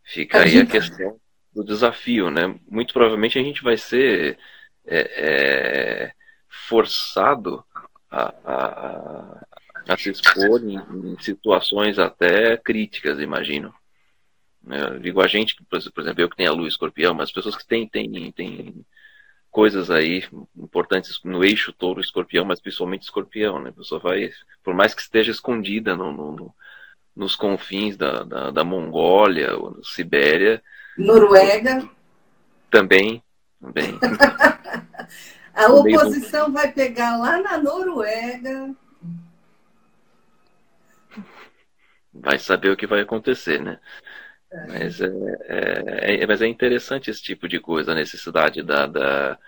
[0.04, 1.20] fica aí a questão
[1.52, 2.56] do desafio, né?
[2.70, 4.38] Muito provavelmente a gente vai ser
[4.86, 6.14] é, é,
[6.48, 7.66] forçado
[8.10, 9.46] a, a,
[9.90, 13.74] a, se expor em, em, situações até críticas, imagino.
[14.70, 17.56] Eu digo a gente, por exemplo, eu que tenho a lua escorpião, mas as pessoas
[17.56, 18.86] que têm, têm, têm
[19.54, 23.70] coisas aí importantes no eixo touro escorpião, mas principalmente escorpião, né?
[23.70, 24.32] A pessoa vai,
[24.64, 26.56] por mais que esteja escondida no, no,
[27.16, 30.62] nos confins da, da, da Mongólia, ou Sibéria.
[30.98, 31.88] Noruega.
[32.72, 33.24] Também,
[33.62, 34.00] também.
[35.54, 38.74] A oposição vai pegar lá na Noruega.
[42.12, 43.80] Vai saber o que vai acontecer, né?
[44.68, 45.08] Mas é,
[45.46, 49.40] é, é, mas é interessante esse tipo de coisa, a necessidade da, da,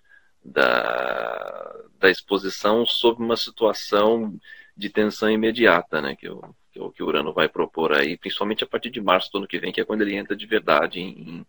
[0.44, 4.38] da, da exposição sob uma situação
[4.76, 6.16] de tensão imediata, né?
[6.16, 6.42] Que o,
[6.72, 9.60] que que o Urano vai propor aí, principalmente a partir de março do ano que
[9.60, 11.46] vem, que é quando ele entra de verdade em,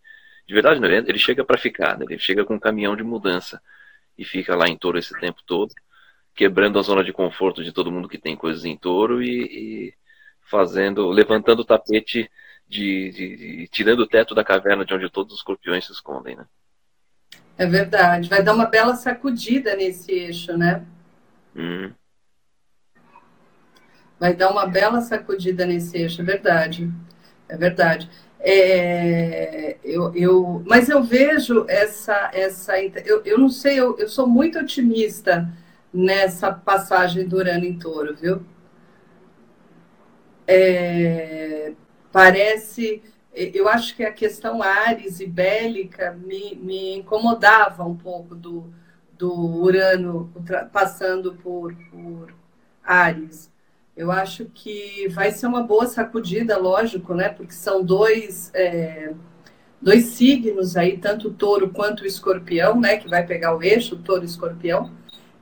[0.46, 2.06] de verdade não, ele chega para ficar, né?
[2.08, 3.60] ele chega com um caminhão de mudança
[4.16, 5.74] e fica lá em touro esse tempo todo,
[6.34, 9.94] quebrando a zona de conforto de todo mundo que tem coisas em touro e, e
[10.42, 12.30] fazendo, levantando o tapete
[12.68, 16.36] de, de, de, tirando o teto da caverna de onde todos os escorpiões se escondem,
[16.36, 16.46] né?
[17.56, 18.28] É verdade.
[18.28, 20.84] Vai dar uma bela sacudida nesse eixo, né?
[21.54, 21.90] Hum.
[24.18, 26.90] Vai dar uma bela sacudida nesse eixo, é verdade.
[27.48, 28.10] É verdade.
[28.40, 32.30] É, eu, eu, mas eu vejo essa.
[32.32, 35.50] essa eu, eu não sei, eu, eu sou muito otimista
[35.92, 38.44] nessa passagem do Urano em touro, viu?
[40.46, 41.72] É,
[42.16, 43.02] parece.
[43.30, 48.72] Eu acho que a questão Ares e bélica me, me incomodava um pouco do,
[49.18, 50.32] do Urano
[50.72, 52.32] passando por, por
[52.82, 53.50] Ares.
[53.94, 57.28] Eu acho que vai ser uma boa sacudida, lógico, né?
[57.28, 59.12] Porque são dois, é,
[59.78, 62.96] dois signos aí, tanto o touro quanto o escorpião, né?
[62.96, 64.90] Que vai pegar o eixo, touro e escorpião.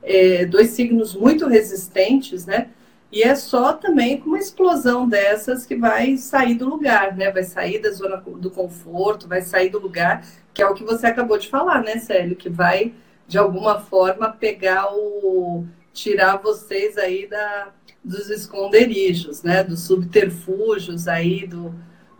[0.03, 2.71] É, dois signos muito resistentes, né?
[3.15, 7.31] E é só também com uma explosão dessas que vai sair do lugar, né?
[7.31, 11.07] Vai sair da zona do conforto, vai sair do lugar, que é o que você
[11.07, 12.35] acabou de falar, né, Célio?
[12.35, 12.93] Que vai,
[13.25, 15.65] de alguma forma, pegar o.
[15.93, 17.69] tirar vocês aí da,
[18.03, 19.63] dos esconderijos, né?
[19.63, 21.73] Dos subterfúgios aí do.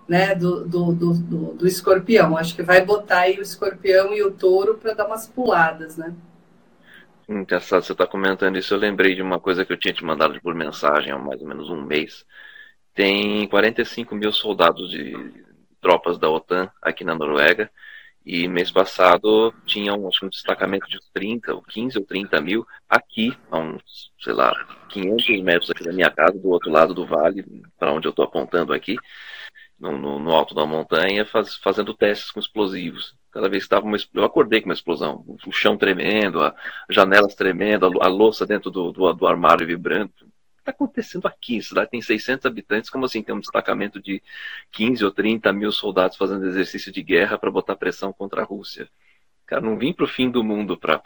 [0.07, 1.13] Né, do, do, do,
[1.55, 2.37] do, escorpião.
[2.37, 6.13] Acho que vai botar aí o escorpião e o touro para dar umas puladas, né?
[7.27, 8.73] Engraçado você está comentando isso.
[8.73, 11.47] Eu lembrei de uma coisa que eu tinha te mandado por mensagem há mais ou
[11.47, 12.25] menos um mês.
[12.93, 15.13] Tem 45 mil soldados de
[15.81, 17.69] tropas da OTAN aqui na Noruega.
[18.25, 23.37] E mês passado tinha um, um destacamento de 30, ou 15 ou 30 mil aqui,
[23.51, 24.51] a uns, sei lá,
[24.89, 27.45] 500 metros aqui da minha casa, do outro lado do vale,
[27.77, 28.95] para onde eu estou apontando aqui,
[29.79, 33.15] no, no, no, alto da montanha, faz, fazendo testes com explosivos.
[33.35, 36.53] Cada vez que estava uma, eu acordei com uma explosão, o chão tremendo, as
[36.89, 40.09] janelas tremendo, a, a louça dentro do, do, do armário vibrando.
[40.21, 41.57] O que está acontecendo aqui?
[41.57, 44.23] A cidade tem 600 habitantes, como assim tem um destacamento de
[44.71, 48.87] 15 ou 30 mil soldados fazendo exercício de guerra para botar pressão contra a Rússia?
[49.45, 50.97] Cara, não vim para o fim do mundo para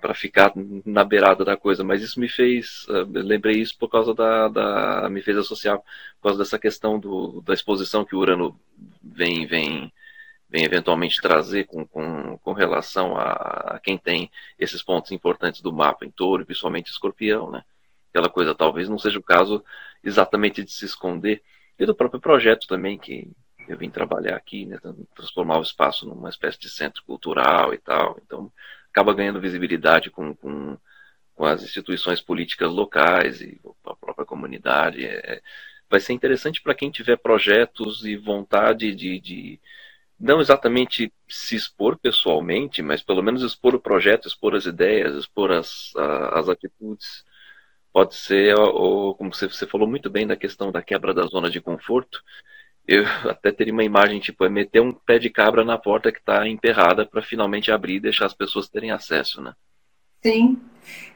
[0.00, 0.52] para ficar
[0.86, 5.08] na beirada da coisa, mas isso me fez, uh, lembrei isso por causa da, da,
[5.10, 8.58] me fez associar por causa dessa questão do, da exposição que o Urano
[9.02, 9.92] vem, vem
[10.50, 13.30] vem eventualmente trazer com, com, com relação a,
[13.74, 17.62] a, quem tem esses pontos importantes do mapa em touro, principalmente escorpião, né?
[18.10, 19.64] Aquela coisa talvez não seja o caso
[20.02, 21.42] exatamente de se esconder,
[21.78, 23.30] e do próprio projeto também, que
[23.66, 24.78] eu vim trabalhar aqui, né,
[25.14, 28.52] transformar o espaço numa espécie de centro cultural e tal, então
[28.90, 30.76] acaba ganhando visibilidade com, com,
[31.34, 35.06] com as instituições políticas locais e a própria comunidade.
[35.06, 35.40] É,
[35.88, 39.60] vai ser interessante para quem tiver projetos e vontade de, de
[40.20, 45.50] não exatamente se expor pessoalmente, mas pelo menos expor o projeto, expor as ideias, expor
[45.50, 45.92] as,
[46.32, 47.24] as atitudes.
[47.90, 51.60] Pode ser, ou, como você, falou muito bem da questão da quebra da zona de
[51.60, 52.22] conforto,
[52.86, 56.18] eu até teria uma imagem tipo, é meter um pé de cabra na porta que
[56.18, 59.54] está emperrada para finalmente abrir e deixar as pessoas terem acesso, né?
[60.22, 60.60] Sim,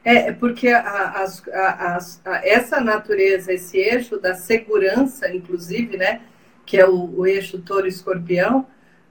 [0.03, 6.23] é porque a, a, a, essa natureza, esse eixo da segurança, inclusive, né,
[6.65, 8.65] que é o, o eixo touro-escorpião,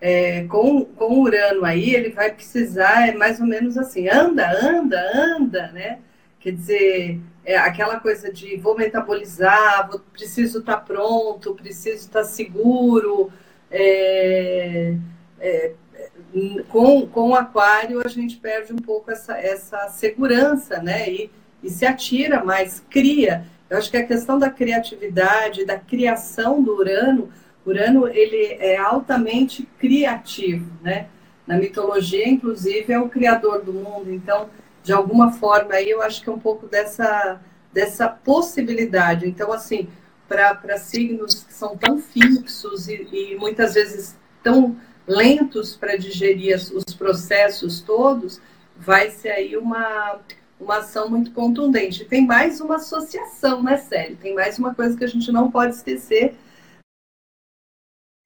[0.07, 5.01] é, com, com Urano aí, ele vai precisar, é mais ou menos assim, anda, anda,
[5.15, 6.01] anda, né?
[6.39, 12.21] Quer dizer, é aquela coisa de vou metabolizar, vou, preciso estar tá pronto, preciso estar
[12.21, 13.33] tá seguro.
[13.71, 14.95] É,
[15.41, 15.73] é,
[16.69, 21.09] com, com o aquário a gente perde um pouco essa, essa segurança, né?
[21.09, 21.31] E,
[21.63, 23.47] e se atira mais, cria.
[23.71, 27.31] Eu acho que a questão da criatividade, da criação do Urano,
[27.67, 31.09] Urano ele é altamente criativo, né?
[31.47, 34.11] Na mitologia, inclusive, é o criador do mundo.
[34.11, 34.49] Então,
[34.83, 37.41] de alguma forma, aí eu acho que é um pouco dessa,
[37.73, 39.27] dessa possibilidade.
[39.29, 39.89] Então, assim,
[40.29, 46.95] para signos que são tão fixos e, e muitas vezes tão lentos para digerir os
[46.95, 48.41] processos todos,
[48.77, 50.19] vai ser aí uma,
[50.59, 52.05] uma ação muito contundente.
[52.05, 54.17] Tem mais uma associação, né, Célio?
[54.17, 56.35] Tem mais uma coisa que a gente não pode esquecer,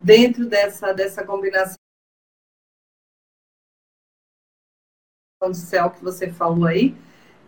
[0.01, 1.77] dentro dessa, dessa combinação
[5.51, 6.95] de céu que você falou aí,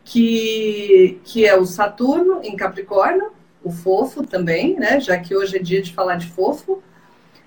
[0.04, 3.32] que, que é o Saturno em Capricórnio,
[3.62, 5.00] o fofo também, né?
[5.00, 6.82] Já que hoje é dia de falar de fofo.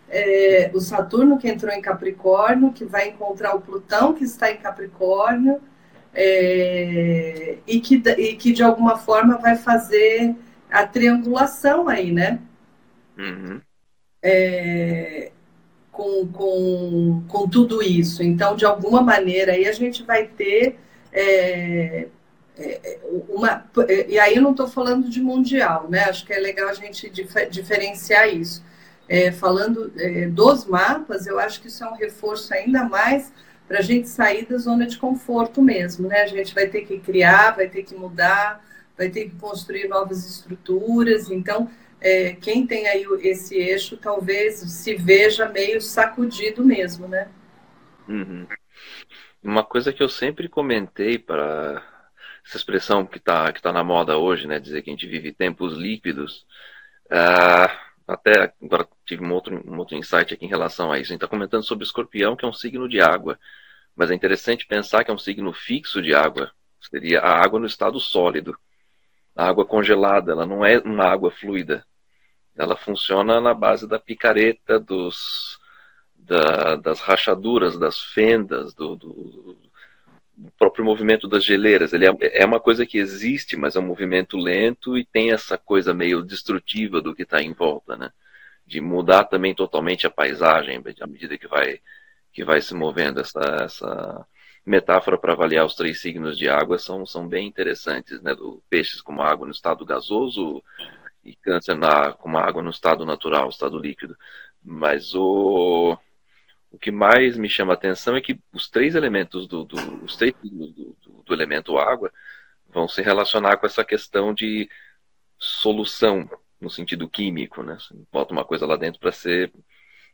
[0.07, 4.57] É, o Saturno que entrou em Capricórnio, que vai encontrar o Plutão que está em
[4.57, 5.59] Capricórnio,
[6.13, 10.35] é, e, que, e que de alguma forma vai fazer
[10.69, 12.39] a triangulação aí, né?
[13.17, 13.59] Uhum
[14.23, 15.31] é,
[15.91, 18.23] com, com, com tudo isso.
[18.23, 20.79] Então, de alguma maneira, aí a gente vai ter
[21.11, 22.07] é,
[22.57, 23.65] é, uma.
[24.07, 26.05] E aí eu não estou falando de mundial, né?
[26.05, 28.63] Acho que é legal a gente dif diferenciar isso.
[29.07, 33.33] É, falando é, dos mapas, eu acho que isso é um reforço ainda mais
[33.67, 36.21] para a gente sair da zona de conforto mesmo, né?
[36.21, 38.63] A gente vai ter que criar, vai ter que mudar,
[38.97, 41.29] vai ter que construir novas estruturas.
[41.29, 41.69] Então,
[42.03, 47.29] é, quem tem aí esse eixo talvez se veja meio sacudido mesmo, né?
[48.07, 48.45] Uhum.
[49.41, 51.81] Uma coisa que eu sempre comentei para
[52.45, 55.31] essa expressão que está que tá na moda hoje, né, dizer que a gente vive
[55.31, 56.45] tempos líquidos,
[57.05, 57.71] uh,
[58.05, 61.11] até agora tive um outro, um outro insight aqui em relação a isso.
[61.11, 63.39] A gente está comentando sobre o escorpião, que é um signo de água,
[63.95, 67.65] mas é interessante pensar que é um signo fixo de água, seria a água no
[67.65, 68.57] estado sólido.
[69.35, 71.85] A água congelada, ela não é uma água fluida,
[72.57, 75.59] ela funciona na base da picareta, dos,
[76.15, 81.93] da, das rachaduras, das fendas, do, do, do, próprio movimento das geleiras.
[81.93, 85.57] Ele é, é, uma coisa que existe, mas é um movimento lento e tem essa
[85.57, 88.11] coisa meio destrutiva do que está em volta, né?
[88.65, 91.79] De mudar também totalmente a paisagem à medida que vai,
[92.31, 93.19] que vai se movendo.
[93.19, 94.25] Essa, essa
[94.65, 98.33] metáfora para avaliar os três signos de água são, são bem interessantes, né?
[98.35, 100.63] Do peixes como água no estado gasoso,
[101.23, 104.17] e câncer na, com água no estado natural, estado líquido.
[104.63, 105.97] Mas o,
[106.71, 110.15] o que mais me chama a atenção é que os três elementos do, do os
[110.15, 112.11] três do, do, do, elemento água
[112.67, 114.69] vão se relacionar com essa questão de
[115.37, 117.77] solução no sentido químico, né?
[117.79, 119.51] Você bota uma coisa lá dentro para ser,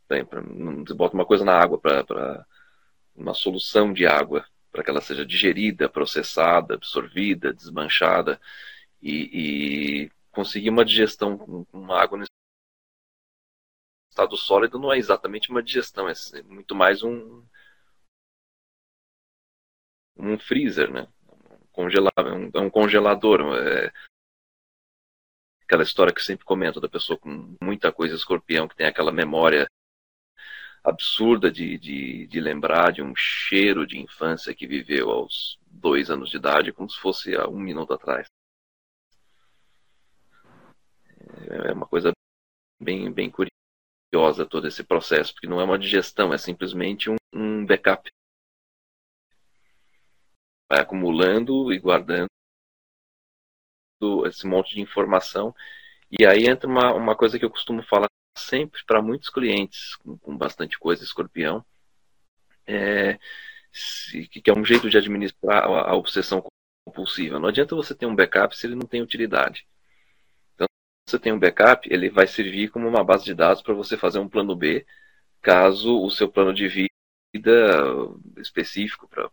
[0.08, 2.46] bem, pra, você bota uma coisa na água para
[3.16, 8.40] uma solução de água para que ela seja digerida, processada, absorvida, desmanchada
[9.02, 12.26] e, e conseguir uma digestão com uma água no
[14.12, 16.14] estado sólido não é exatamente uma digestão, é
[16.44, 17.44] muito mais um
[20.18, 21.08] um freezer, né?
[21.78, 23.56] Um, é um congelador.
[23.56, 23.92] É
[25.64, 29.12] aquela história que eu sempre comento da pessoa com muita coisa escorpião, que tem aquela
[29.12, 29.68] memória
[30.84, 36.32] absurda de, de, de lembrar de um cheiro de infância que viveu aos dois anos
[36.32, 38.28] de idade, como se fosse há um minuto atrás.
[41.68, 42.12] É uma coisa
[42.80, 44.46] bem, bem curiosa.
[44.46, 48.10] todo esse processo, porque não é uma digestão, é simplesmente um, um backup.
[50.72, 52.30] Vai acumulando e guardando
[54.26, 55.54] esse monte de informação.
[56.10, 58.08] E aí entra uma, uma coisa que eu costumo falar
[58.38, 61.64] sempre para muitos clientes com, com, bastante coisa escorpião,
[62.66, 63.20] é,
[63.72, 66.44] se, que é um jeito de administrar a, a obsessão
[66.86, 67.40] compulsiva.
[67.40, 69.68] Não adianta você ter um backup se ele não tem utilidade
[71.10, 74.20] você tem um backup, ele vai servir como uma base de dados para você fazer
[74.20, 74.86] um plano B,
[75.42, 76.90] caso o seu plano de vida
[78.38, 79.30] específico para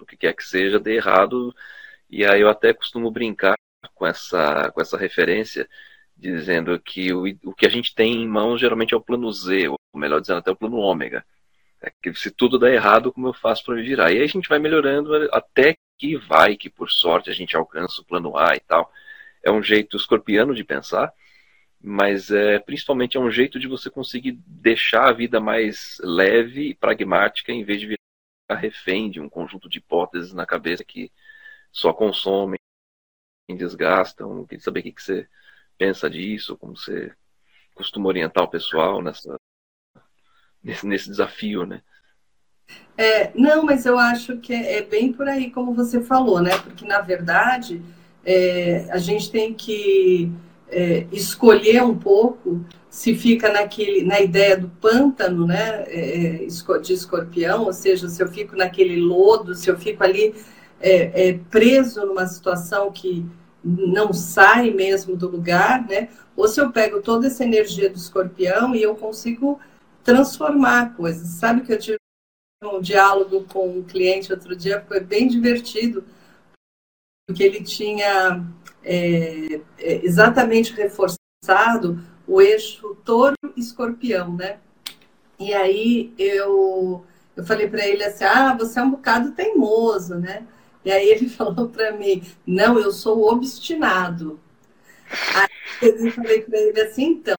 [0.00, 1.54] o que quer que seja dê errado.
[2.10, 3.56] E aí eu até costumo brincar
[3.94, 5.68] com essa, com essa referência,
[6.16, 9.68] dizendo que o, o que a gente tem em mãos geralmente é o plano Z,
[9.68, 11.24] ou melhor dizendo, até o plano ômega.
[11.80, 14.12] É que se tudo der errado, como eu faço para me virar?
[14.12, 18.00] E aí a gente vai melhorando até que vai, que por sorte a gente alcança
[18.00, 18.92] o plano A e tal
[19.42, 21.12] é um jeito escorpiano de pensar,
[21.80, 26.74] mas é, principalmente é um jeito de você conseguir deixar a vida mais leve e
[26.74, 31.12] pragmática em vez de virar refém de um conjunto de hipóteses na cabeça que
[31.70, 32.58] só consomem,
[33.56, 34.44] desgastam.
[34.46, 35.28] Queria saber o que, que você
[35.76, 37.14] pensa disso, como você
[37.74, 39.36] costuma orientar o pessoal nessa,
[40.62, 41.82] nesse, nesse desafio, né?
[42.96, 46.58] É, não, mas eu acho que é, é bem por aí como você falou, né?
[46.58, 47.80] Porque na verdade
[48.30, 50.30] é, a gente tem que
[50.70, 56.46] é, escolher um pouco se fica naquele, na ideia do pântano, né, é,
[56.82, 60.34] de escorpião, ou seja, se eu fico naquele lodo, se eu fico ali
[60.78, 63.24] é, é, preso numa situação que
[63.64, 68.74] não sai mesmo do lugar, né, ou se eu pego toda essa energia do escorpião
[68.74, 69.58] e eu consigo
[70.04, 71.28] transformar coisas.
[71.28, 71.98] Sabe que eu tive
[72.62, 76.04] um diálogo com um cliente outro dia, foi bem divertido,
[77.28, 78.42] porque ele tinha
[78.82, 84.56] é, é, exatamente reforçado o eixo touro-escorpião, né?
[85.38, 87.04] E aí eu,
[87.36, 90.46] eu falei para ele assim, ah, você é um bocado teimoso, né?
[90.82, 94.40] E aí ele falou para mim, não, eu sou obstinado.
[95.34, 95.48] Aí
[95.82, 97.36] eu falei para ele assim, então,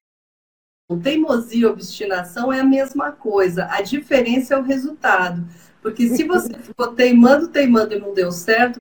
[1.02, 5.44] teimosia e obstinação é a mesma coisa, a diferença é o resultado.
[5.82, 8.78] Porque se você ficou teimando, teimando e não deu certo,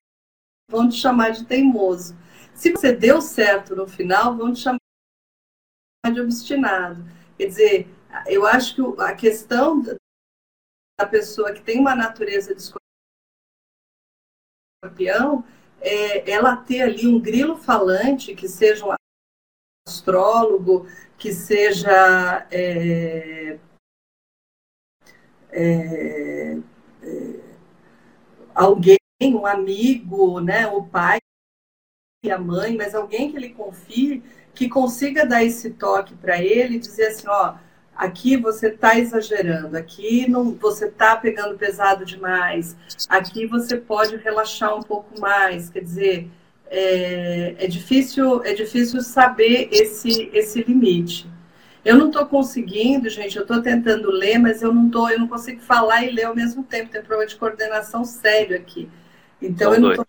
[0.69, 2.15] vão te chamar de teimoso.
[2.53, 4.79] Se você deu certo no final, vão te chamar
[6.13, 7.03] de obstinado.
[7.37, 7.87] Quer dizer,
[8.27, 9.97] eu acho que a questão da
[11.09, 12.61] pessoa que tem uma natureza de
[14.81, 15.43] escorpião
[15.81, 18.93] é ela ter ali um grilo falante que seja um
[19.87, 20.85] astrólogo,
[21.17, 23.59] que seja é,
[25.51, 26.57] é,
[27.01, 27.39] é,
[28.53, 31.19] alguém um amigo, né, o pai
[32.23, 36.75] e a mãe, mas alguém que ele confie, que consiga dar esse toque para ele
[36.75, 37.55] e dizer assim, ó,
[37.95, 42.77] aqui você está exagerando, aqui não, você está pegando pesado demais,
[43.09, 46.29] aqui você pode relaxar um pouco mais, quer dizer,
[46.71, 51.27] é, é difícil é difícil saber esse esse limite.
[51.83, 55.27] Eu não estou conseguindo, gente, eu estou tentando ler, mas eu não tô, eu não
[55.27, 58.89] consigo falar e ler ao mesmo tempo, tem problema de coordenação sério aqui.
[59.41, 60.05] Então, eu não, tô,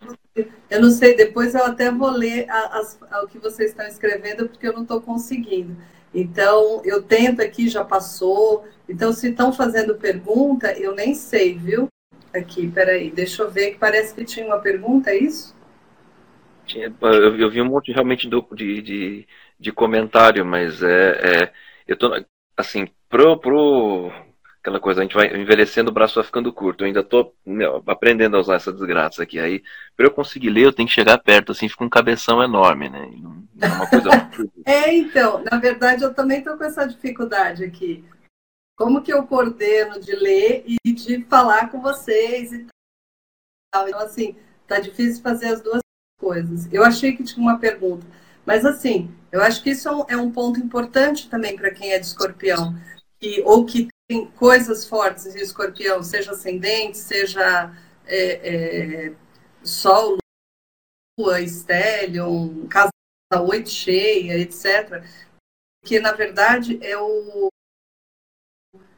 [0.69, 4.67] eu não, sei, depois eu até vou ler as, o que vocês estão escrevendo, porque
[4.67, 5.75] eu não estou conseguindo.
[6.13, 8.67] Então, eu tento aqui, já passou.
[8.87, 11.87] Então, se estão fazendo pergunta, eu nem sei, viu?
[12.33, 15.55] Aqui, peraí, deixa eu ver, que parece que tinha uma pergunta, é isso?
[16.75, 19.27] Eu, eu vi um monte realmente de, de,
[19.59, 21.09] de comentário, mas é,
[21.43, 21.53] é
[21.87, 22.09] eu tô,
[22.55, 24.11] assim, pro, pro,
[24.61, 26.83] aquela coisa, a gente vai envelhecendo, o braço vai ficando curto.
[26.83, 29.39] Eu ainda tô meu, aprendendo a usar essa desgraça aqui.
[29.39, 29.63] Aí,
[29.97, 33.09] para eu conseguir ler, eu tenho que chegar perto, assim, fica um cabeção enorme, né?
[33.19, 34.09] Não, é uma coisa
[34.65, 38.05] É, então, na verdade, eu também tô com essa dificuldade aqui.
[38.77, 42.67] Como que eu coordeno de ler e de falar com vocês e
[43.73, 43.87] tal.
[43.87, 44.35] Então, assim,
[44.67, 45.81] tá difícil fazer as duas
[46.19, 46.71] coisas.
[46.71, 48.05] Eu achei que tinha uma pergunta.
[48.45, 52.05] Mas, assim, eu acho que isso é um ponto importante também para quem é de
[52.05, 52.75] escorpião.
[53.19, 57.73] Que, ou que tem coisas fortes em escorpião, seja ascendente, seja
[58.05, 59.15] é, é,
[59.63, 60.17] Sol,
[61.17, 62.91] Lua, Stellium, casa
[63.33, 65.01] 8 cheia, etc.
[65.85, 67.47] Que na verdade é o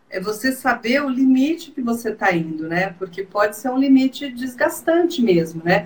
[0.10, 2.94] é você saber o limite que você está indo, né?
[2.94, 5.86] Porque pode ser um limite desgastante mesmo, né?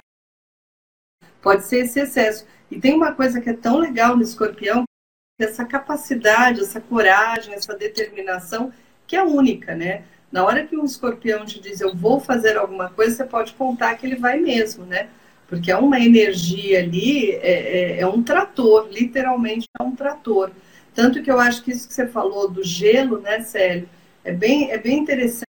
[1.42, 2.48] Pode ser esse excesso.
[2.72, 4.86] E tem uma coisa que é tão legal no escorpião,
[5.38, 8.74] essa capacidade, essa coragem, essa determinação
[9.08, 10.04] que é única, né?
[10.32, 13.96] Na hora que um escorpião te diz eu vou fazer alguma coisa, você pode contar
[13.96, 15.10] que ele vai mesmo, né?
[15.48, 20.52] Porque é uma energia ali, é, é, é um trator, literalmente é um trator.
[20.94, 23.88] Tanto que eu acho que isso que você falou do gelo, né, Célio,
[24.24, 25.46] é bem, é bem interessante,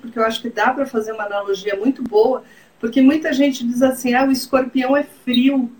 [0.00, 2.42] porque eu acho que dá para fazer uma analogia muito boa,
[2.80, 5.70] porque muita gente diz assim, ah, o escorpião é frio,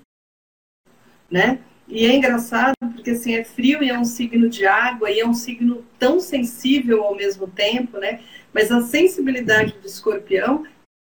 [1.29, 1.59] né?
[1.89, 5.27] E é engraçado porque assim é frio e é um signo de água e é
[5.27, 8.21] um signo tão sensível ao mesmo tempo, né?
[8.53, 10.65] Mas a sensibilidade do escorpião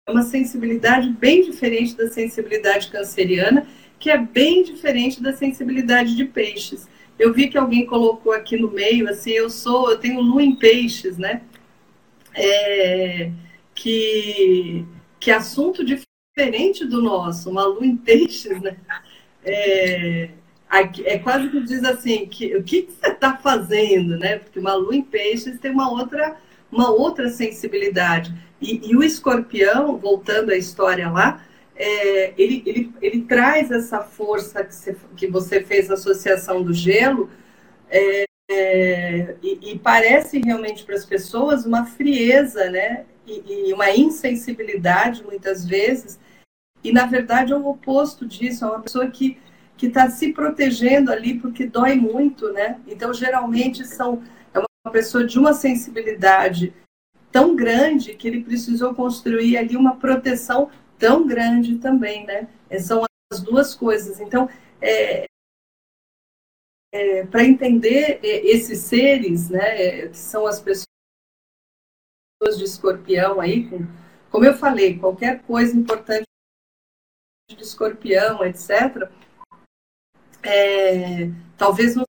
[0.06, 3.68] é uma sensibilidade bem diferente da sensibilidade canceriana,
[4.00, 6.88] que é bem diferente da sensibilidade de peixes.
[7.18, 10.56] Eu vi que alguém colocou aqui no meio, assim, eu sou, eu tenho lua em
[10.56, 11.42] peixes, né?
[12.34, 13.32] É,
[13.74, 14.86] que,
[15.20, 18.78] que assunto diferente do nosso, uma lua em peixes, né?
[19.44, 20.30] É,
[20.70, 24.40] é quase que diz assim, que, o que, que você está fazendo, né?
[24.40, 26.36] Porque uma lua em peixes tem uma outra,
[26.72, 28.34] uma outra sensibilidade.
[28.62, 31.44] E, e o escorpião, voltando à história lá,
[31.76, 36.74] é, ele, ele, ele traz essa força que você, que você fez a associação do
[36.74, 37.30] gelo,
[37.90, 43.06] é, é, e, e, parece realmente para as pessoas uma frieza, né?
[43.26, 46.18] E, e, uma insensibilidade muitas vezes.
[46.84, 49.38] E na verdade é o oposto disso, é uma pessoa que
[49.78, 52.82] que está se protegendo ali porque dói muito, né?
[52.88, 54.24] Então geralmente são
[54.54, 56.74] é uma pessoa de uma sensibilidade
[57.32, 62.48] tão grande que ele precisou construir ali uma proteção tão grande também, né?
[62.70, 64.20] É, são as duas coisas.
[64.20, 64.50] Então,
[64.82, 65.26] é,
[66.92, 70.88] é, para entender é, esses seres, né, que são as pessoas
[72.58, 73.86] de escorpião aí, com,
[74.32, 76.26] como eu falei, qualquer coisa importante
[77.50, 79.10] de escorpião, etc.,
[80.44, 82.06] é, talvez não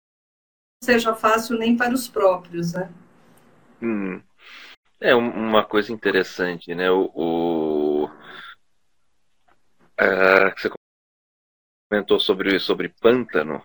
[0.82, 2.90] seja fácil nem para os próprios, né?
[3.82, 4.20] Hum.
[5.00, 6.90] É uma coisa interessante, né?
[6.90, 8.10] O, o
[10.56, 10.70] você
[11.90, 13.64] comentou sobre, sobre pântano.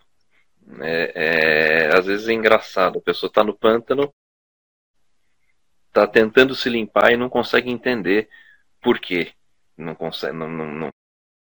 [0.61, 1.11] Né?
[1.14, 4.14] É, às vezes é engraçado, a pessoa está no pântano,
[5.88, 8.30] está tentando se limpar e não consegue entender
[8.82, 9.34] por quê.
[9.78, 10.89] Não consegue, não, não, não,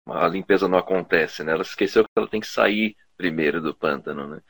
[0.06, 1.54] a limpeza não acontece, né?
[1.54, 4.42] Ela esqueceu que ela tem que sair primeiro do pântano, né?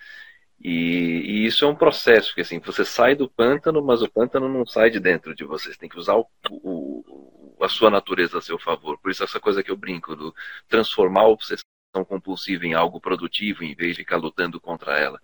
[0.60, 4.47] E, e, isso é um processo, porque assim, você sai do pântano, mas o pântano
[4.47, 5.72] não sai de dentro de você.
[5.72, 8.97] Você tem que usar o, o, a sua natureza a seu favor.
[8.99, 10.34] Por isso essa coisa que eu brinco, do
[10.70, 11.64] transformar a obsessão
[12.08, 15.20] compulsiva em algo produtivo, em vez de ficar lutando contra ela.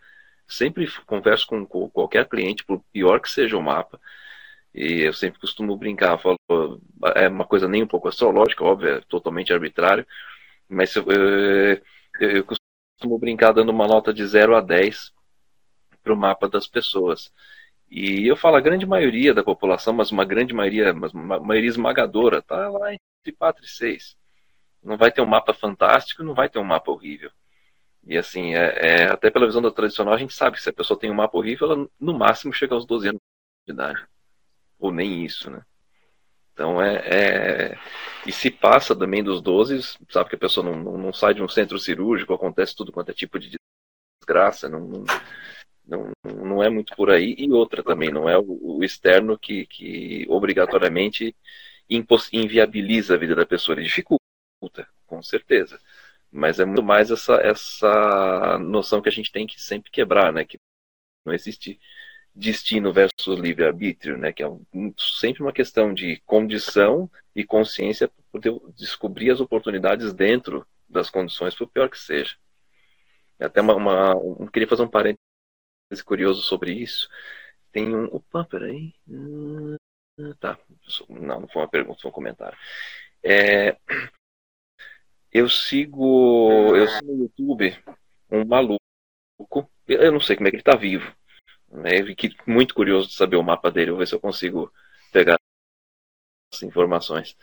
[0.48, 4.00] Sempre converso com, qualquer cliente, por pior que seja o mapa,
[4.74, 6.38] e eu sempre costumo brincar, falo,
[7.16, 10.06] é uma coisa nem um pouco astrológica, óbvio, é totalmente arbitrário,
[10.68, 11.82] mas eu, eu,
[12.20, 15.12] eu costumo brincar dando uma nota de 0 a 10
[16.04, 17.32] para o mapa das pessoas.
[17.90, 21.70] E eu falo a grande maioria da população, mas uma grande maioria, mas uma maioria
[21.70, 24.16] esmagadora, tá lá entre 4 e 6.
[24.84, 27.32] Não vai ter um mapa fantástico, não vai ter um mapa horrível.
[28.06, 30.74] E assim, é, é, até pela visão da tradicional, a gente sabe que se a
[30.74, 33.22] pessoa tem um mapa horrível, ela no máximo chega aos 12 anos
[33.68, 34.08] de idade.
[34.80, 35.62] Ou nem isso, né?
[36.54, 37.78] Então é, é,
[38.26, 41.42] E se passa também dos 12, sabe que a pessoa não, não, não, sai de
[41.42, 43.58] um centro cirúrgico, acontece tudo quanto é tipo de
[44.22, 45.06] desgraça, não, não,
[45.88, 47.36] não, não é muito por aí.
[47.38, 51.36] E outra também, não é o, o externo que, que obrigatoriamente
[52.34, 54.20] inviabiliza a vida da pessoa, ele dificulta,
[55.08, 55.80] com certeza.
[56.32, 60.46] Mas é muito mais essa, essa noção que a gente tem que sempre quebrar, né?
[60.46, 60.60] Que
[61.26, 61.80] não existe
[62.40, 64.48] destino versus livre-arbítrio, né, que é
[64.98, 71.54] sempre uma questão de condição e consciência para poder descobrir as oportunidades dentro das condições,
[71.54, 72.36] por pior que seja.
[73.40, 75.20] Até uma, uma um, queria fazer um parênteses
[76.04, 77.10] curioso sobre isso.
[77.72, 78.06] Tem um.
[78.06, 78.94] Opa, peraí.
[79.08, 79.78] Uh,
[80.40, 80.58] tá.
[81.08, 82.58] Não, não foi uma pergunta, foi um comentário.
[83.24, 83.78] É,
[85.32, 86.76] eu sigo.
[86.76, 87.78] Eu sigo no YouTube
[88.32, 88.80] um maluco.
[89.88, 91.16] Eu não sei como é que ele está vivo
[91.72, 92.04] né?
[92.04, 94.72] Fiquei muito curioso de saber o mapa dele, vou ver se eu consigo
[95.12, 95.38] pegar
[96.54, 97.38] as informações.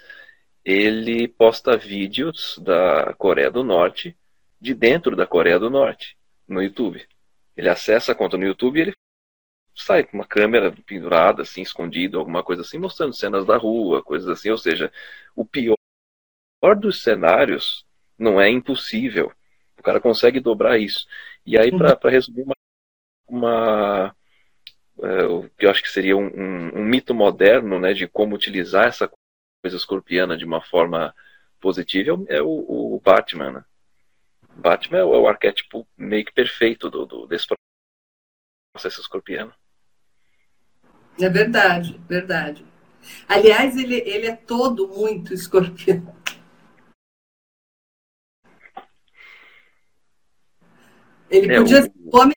[0.65, 4.17] Ele posta vídeos da Coreia do Norte,
[4.61, 6.17] de dentro da Coreia do Norte,
[6.49, 7.07] no YouTube.
[7.57, 8.93] Ele acessa a conta no YouTube e ele
[9.75, 14.29] sai com uma câmera pendurada, assim, escondido, alguma coisa assim, mostrando cenas da rua, coisas
[14.29, 14.51] assim.
[14.51, 14.93] Ou seja,
[15.35, 15.77] o pior
[16.77, 17.87] dos cenários
[18.19, 19.33] não é impossível.
[19.79, 21.07] O cara consegue dobrar isso.
[21.45, 22.11] E aí, para uhum.
[22.11, 22.56] resumir uma,
[23.29, 24.15] uma
[25.03, 28.35] é, o que eu acho que seria um, um, um, mito moderno né, de como
[28.35, 29.11] utilizar essa
[29.63, 31.15] coisa escorpiana de uma forma
[31.61, 33.53] positiva é o, o Batman.
[33.53, 33.65] Né?
[34.57, 37.47] Batman é o, é o, arquétipo meio que perfeito do, do, desse
[38.73, 39.53] processo escorpiano.
[41.21, 42.65] É verdade, verdade.
[43.29, 46.15] Aliás, ele, ele é todo muito escorpião.
[51.29, 51.83] Ele é, podia o...
[51.83, 52.36] ser homem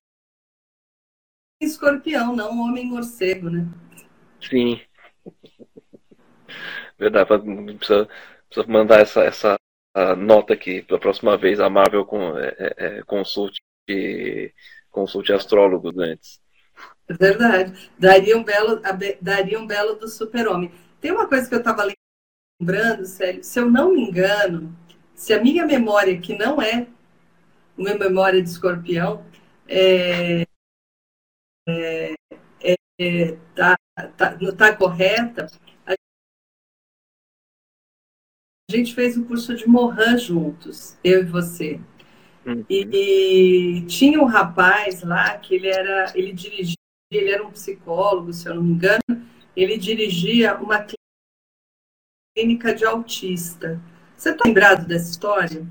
[1.60, 3.68] escorpião, não um homem morcego, né?
[4.42, 4.80] Sim.
[6.98, 7.28] Verdade,
[7.78, 8.08] precisa,
[8.50, 9.60] precisa mandar essa, essa
[10.18, 13.62] nota aqui para a próxima vez a Marvel com, é, é, é, consulte,
[14.90, 16.40] consulte astrólogos antes.
[17.08, 17.90] É verdade.
[17.98, 18.82] Daria um belo,
[19.22, 20.72] daria um belo do super-homem.
[21.02, 21.88] Tem uma coisa que eu estava
[22.62, 24.76] lembrando, sério, se eu não me engano,
[25.16, 26.88] se a minha memória, que não é
[27.78, 29.26] uma memória de escorpião,
[29.68, 30.46] é,
[31.70, 33.78] é, é, tá,
[34.18, 35.48] tá, tá correta,
[38.70, 41.82] a gente fez o curso de Mohan juntos, eu e você.
[42.46, 42.64] Uhum.
[42.70, 46.76] E, e, tinha um rapaz lá que ele era, ele dirigia,
[47.12, 49.02] ele era um psicólogo, se eu não me engano,
[49.56, 50.86] ele dirigia uma
[52.38, 53.82] clínica de autista.
[54.16, 55.68] Você está lembrado dessa história?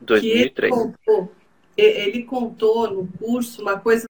[0.00, 0.54] 2003.
[0.54, 1.34] Que ele contou,
[1.76, 4.04] ele contou no curso uma coisa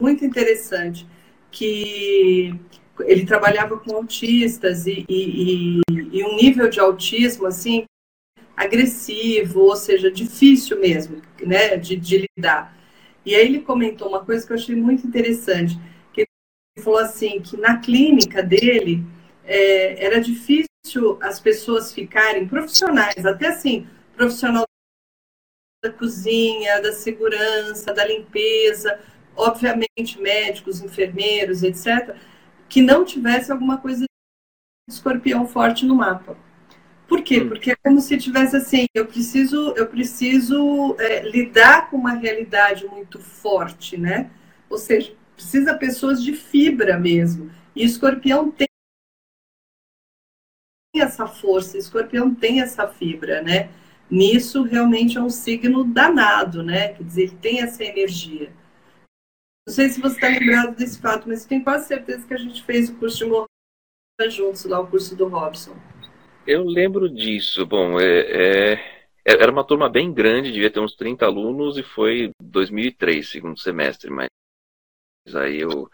[0.00, 1.06] muito interessante,
[1.50, 2.54] que
[3.00, 7.84] ele trabalhava com autistas e, e, e, um nível de autismo assim
[8.56, 12.76] agressivo, ou seja, difícil mesmo, né, de, de, lidar.
[13.24, 15.78] E aí ele comentou uma coisa que eu achei muito interessante,
[16.12, 19.02] que ele falou assim que na clínica dele
[19.44, 24.64] é, era difícil as pessoas ficarem profissionais, até assim, profissional
[25.82, 29.00] da cozinha, da segurança, da limpeza,
[29.36, 32.14] obviamente médicos, enfermeiros, etc.,
[32.68, 36.36] que não tivesse alguma coisa de escorpião forte no mapa.
[37.08, 37.40] Por quê?
[37.40, 37.48] Hum.
[37.48, 42.86] Porque é como se tivesse assim, eu preciso, eu preciso é, lidar com uma realidade
[42.86, 44.30] muito forte, né?
[44.68, 47.50] Ou seja, precisa pessoas de fibra mesmo.
[47.74, 48.68] E escorpião tem
[50.94, 53.70] essa força, escorpião tem essa fibra, né?
[54.08, 56.88] Nisso realmente é um signo danado, né?
[56.88, 58.52] Quer dizer, ele tem essa energia.
[59.70, 62.60] Não sei se você está lembrado desse fato, mas tenho quase certeza que a gente
[62.64, 63.46] fez o curso de Morra
[64.28, 65.76] juntos, lá o curso do Robson.
[66.44, 67.64] Eu lembro disso.
[67.64, 68.80] Bom, é, é, é
[69.24, 74.10] era uma turma bem grande, devia ter uns 30 alunos, e foi 2003, segundo semestre,
[74.10, 74.26] mas
[75.36, 75.88] aí o,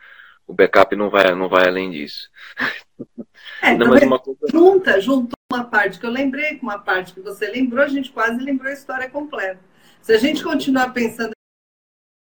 [0.47, 2.31] o backup não vai, não vai além disso.
[3.61, 4.41] É, não, mas uma coisa...
[4.51, 8.11] junta, juntou uma parte que eu lembrei com uma parte que você lembrou, a gente
[8.11, 9.61] quase lembrou a história completa.
[10.01, 11.36] Se a gente continuar pensando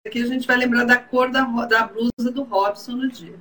[0.06, 3.38] aqui a gente vai lembrar da cor da, da blusa do Robson no dia.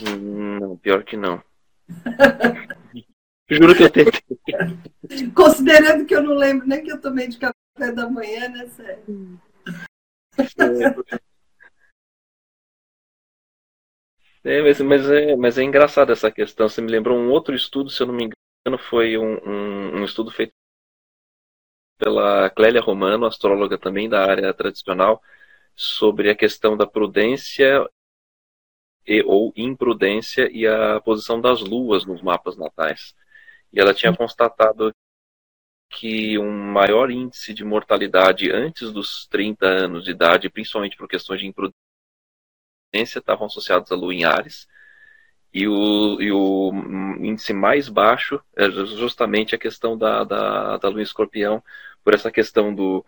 [0.00, 1.42] Hum, não, pior que não.
[3.48, 5.30] Juro que eu tentei.
[5.34, 9.40] Considerando que eu não lembro nem que eu tomei de café da manhã, né, sério?
[14.42, 16.68] É, mas, mas, é, mas é engraçado essa questão.
[16.68, 20.04] Você me lembrou um outro estudo, se eu não me engano, foi um, um, um
[20.04, 20.52] estudo feito
[21.98, 25.22] pela Clélia Romano, astróloga também da área tradicional,
[25.74, 27.88] sobre a questão da prudência
[29.06, 33.14] e, ou imprudência e a posição das luas nos mapas natais.
[33.72, 34.92] E ela tinha constatado
[35.90, 41.40] que um maior índice de mortalidade antes dos 30 anos de idade, principalmente por questões
[41.40, 41.74] de imprudência,
[42.94, 44.66] estavam associados à lua em Ares,
[45.56, 46.70] e o, e o
[47.18, 51.64] índice mais baixo é justamente a questão da, da, da lua escorpião,
[52.04, 53.02] por essa questão do,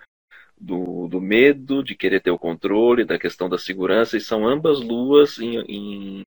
[0.59, 4.81] do, do, medo, de querer ter o controle, da questão da segurança, e são ambas
[4.81, 6.23] luas em, em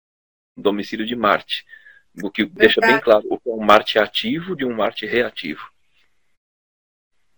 [0.55, 1.65] domicílio de Marte.
[2.21, 2.59] O que Verdade.
[2.59, 5.71] deixa bem claro o que é um Marte ativo de um Marte reativo.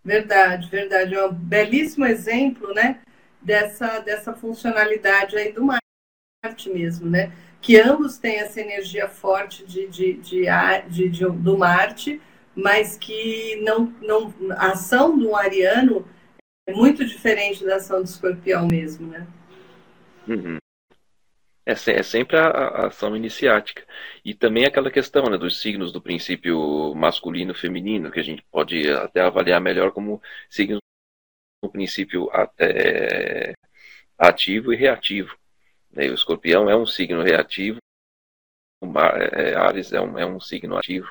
[0.04, 1.16] Verdade, verdade.
[1.16, 3.02] É um belíssimo exemplo né,
[3.42, 7.32] dessa, dessa funcionalidade aí do Marte mesmo, né?
[7.64, 10.46] Que ambos têm essa energia forte de, de, de,
[10.90, 12.22] de, de do Marte,
[12.54, 16.06] mas que não, não, a ação do ariano
[16.68, 19.26] é muito diferente da ação do escorpião mesmo, né?
[20.28, 20.58] Uhum.
[21.66, 23.86] É, é, sempre a, a, ação iniciática.
[24.24, 28.44] E também aquela questão né, dos signos do princípio masculino e feminino, que a gente
[28.52, 30.80] pode até avaliar melhor como signos
[31.64, 33.54] do princípio até
[34.18, 35.38] ativo e reativo.
[35.94, 36.10] Né?
[36.10, 37.78] O escorpião é um signo reativo,
[38.82, 41.10] o é, Ares é um, é um signo ativo.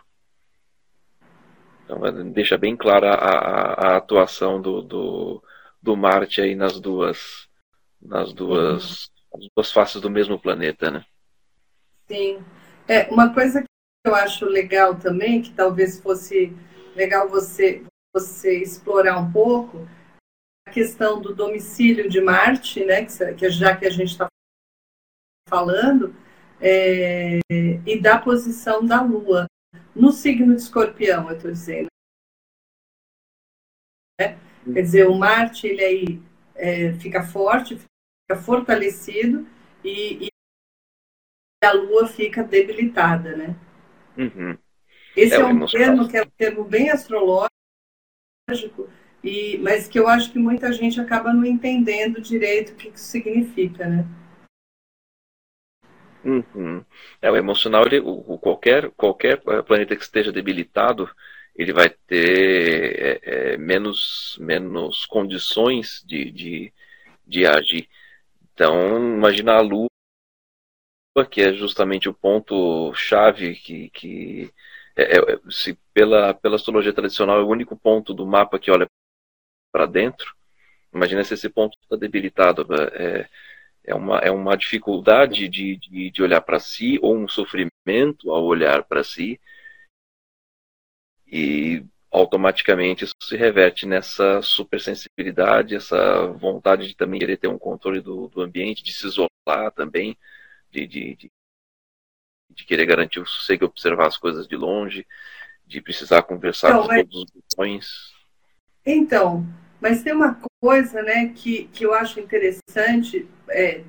[1.85, 5.43] Então deixa bem clara a, a, a atuação do, do,
[5.81, 7.49] do, Marte aí nas duas
[8.01, 9.11] nas duas,
[9.55, 11.05] duas faces do mesmo planeta, né?
[12.09, 12.45] Sim.
[12.89, 13.69] É, uma coisa que
[14.05, 16.55] eu acho legal também, que talvez fosse
[16.97, 19.89] legal você, você explorar um pouco,
[20.67, 23.05] a questão do domicílio de Marte, né?
[23.05, 24.27] Que já que a gente está
[25.53, 26.17] falando,
[26.59, 27.41] é,
[27.87, 29.47] e da posição da Lua
[29.95, 31.89] no signo de escorpião, eu estou dizendo.
[34.19, 34.39] Né?
[34.65, 36.23] Quer dizer, o Marte, ele aí
[36.55, 37.79] é, fica forte,
[38.43, 39.47] fortalecido
[39.85, 40.29] e, e
[41.63, 43.55] a lua fica debilitada, né?
[44.17, 44.57] Uhum.
[45.15, 47.51] Esse é, é um termo que é um termo bem astrológico,
[49.23, 53.05] e, mas que eu acho que muita gente acaba não entendendo direito o que isso
[53.05, 54.07] significa, né?
[56.25, 56.85] Uhum.
[57.21, 61.11] É, o emocional, ele, o, qualquer, qualquer eh, planeta que esteja debilitado,
[61.55, 66.73] ele vai ter é, é, menos, menos condições de, de,
[67.27, 67.89] de agir.
[68.55, 69.89] Então, imagina a Lua,
[71.31, 74.53] que é justamente o ponto chave que, que
[74.97, 78.87] é, é, se pela, pela astrologia tradicional é o único ponto do mapa que olha
[79.73, 80.35] para dentro,
[80.95, 82.67] imagina se esse ponto está debilitado.
[82.95, 83.29] É,
[83.85, 88.45] é, uma, é uma dificuldade de, de, de olhar para si ou um sofrimento ao
[88.45, 89.41] olhar para si.
[91.27, 98.01] E automaticamente isso se reverte nessa supersensibilidade, essa vontade de também querer ter um controle
[98.01, 100.17] do, do ambiente, de se isolar também,
[100.71, 101.33] de, de, de,
[102.51, 105.07] de querer garantir o sossego, observar as coisas de longe,
[105.67, 107.03] de precisar conversar então, com mas...
[107.03, 108.13] todos os botões.
[108.85, 109.47] Então,
[109.83, 113.83] mas tem uma coisa né, que, que eu acho interessante, é,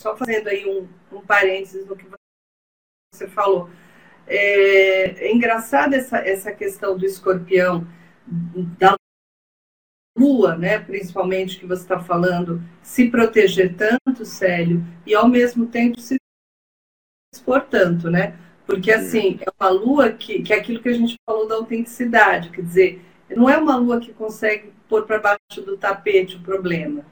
[0.00, 2.06] só fazendo aí um, um parênteses no que
[3.12, 3.68] você falou.
[4.28, 7.84] É, é engraçado essa, essa questão do escorpião,
[8.78, 8.94] da
[10.16, 16.00] lua, né, principalmente que você está falando, se proteger tanto, Célio, e ao mesmo tempo
[16.00, 16.16] se
[17.34, 18.38] expor tanto, né?
[18.66, 22.50] Porque assim, é uma lua que, que é aquilo que a gente falou da autenticidade,
[22.50, 27.04] quer dizer, não é uma lua que consegue pôr para baixo do tapete o problema.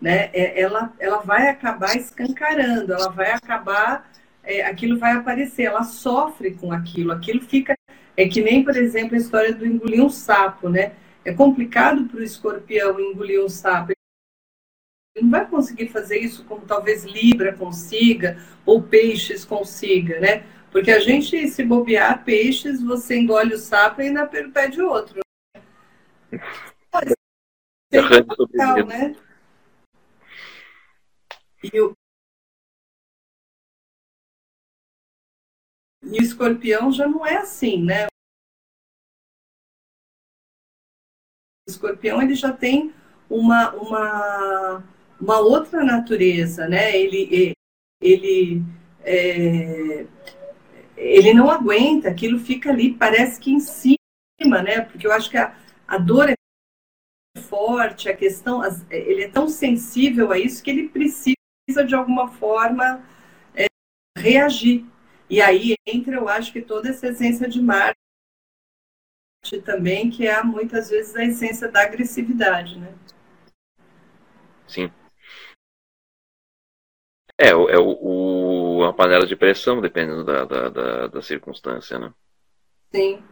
[0.00, 0.30] Né?
[0.32, 4.10] É, ela, ela vai acabar escancarando, ela vai acabar,
[4.42, 7.76] é, aquilo vai aparecer, ela sofre com aquilo, aquilo fica.
[8.16, 10.92] É que nem, por exemplo, a história do engolir um sapo, né?
[11.24, 13.92] É complicado para o escorpião engolir um sapo.
[15.14, 20.44] Ele não vai conseguir fazer isso como talvez Libra consiga, ou Peixes consiga, né?
[20.70, 25.20] Porque a gente, se bobear peixes, você engole o sapo e ainda pede outro.
[26.90, 27.14] Pode
[27.90, 28.02] ser
[28.52, 29.16] legal, né?
[31.62, 31.92] E o,
[36.02, 38.06] e o escorpião já não é assim, né?
[41.66, 42.94] O escorpião ele já tem
[43.28, 44.84] uma, uma,
[45.20, 46.96] uma outra natureza, né?
[46.96, 47.54] Ele,
[48.00, 48.62] ele
[49.00, 50.06] é,
[50.98, 54.80] ele não aguenta, aquilo fica ali, parece que em cima, né?
[54.80, 55.54] Porque eu acho que a,
[55.86, 56.34] a dor é
[57.40, 61.36] forte, a questão, ele é tão sensível a isso que ele precisa
[61.86, 63.02] de alguma forma
[63.54, 63.66] é,
[64.18, 64.84] reagir.
[65.30, 67.94] E aí entra, eu acho que toda essa essência de Marte
[69.64, 72.92] também, que é muitas vezes a essência da agressividade, né?
[74.66, 74.90] Sim.
[77.40, 82.12] É, é o, o, a panela de pressão, dependendo da, da, da, da circunstância, né?
[82.92, 83.22] Sim.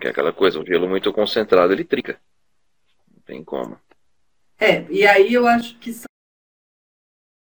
[0.00, 2.20] Que é aquela coisa, um gelo muito concentrado, ele trica.
[3.12, 3.78] Não tem como.
[4.58, 6.06] É, e aí eu acho que são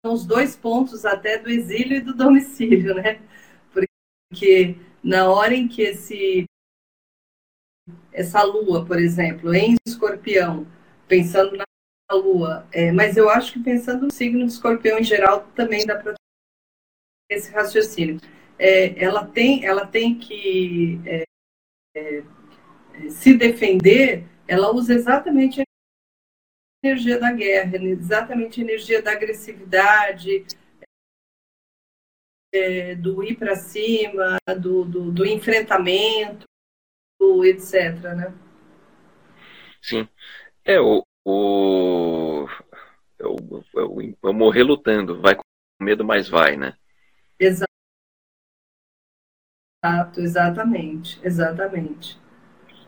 [0.06, 3.22] os dois pontos até do exílio e do domicílio, né?
[3.72, 6.46] Porque na hora em que esse
[8.12, 10.68] essa lua, por exemplo, em escorpião,
[11.08, 11.64] pensando na
[12.12, 12.68] Lua.
[12.72, 16.16] É, mas eu acho que pensando no signo de escorpião em geral, também dá para
[17.30, 18.20] esse raciocínio.
[18.58, 21.24] É, ela, tem, ela tem que é,
[21.96, 22.24] é,
[23.10, 25.64] se defender, ela usa exatamente a
[26.84, 30.46] energia da guerra, exatamente a energia da agressividade,
[32.54, 36.46] é, do ir para cima, do, do, do enfrentamento,
[37.46, 38.02] etc.
[38.16, 38.34] Né?
[39.82, 40.08] Sim.
[40.66, 42.48] É, o, o.
[43.22, 43.62] O,
[44.24, 45.22] é o morrer lutando.
[45.22, 45.44] Vai com
[45.82, 46.78] medo, mas vai, né?
[47.40, 47.70] Exato,
[50.18, 52.20] exatamente, exatamente.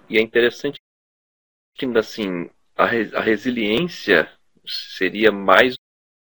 [0.09, 0.79] E é interessante
[1.75, 4.29] que, assim, a, a resiliência
[4.65, 5.75] seria mais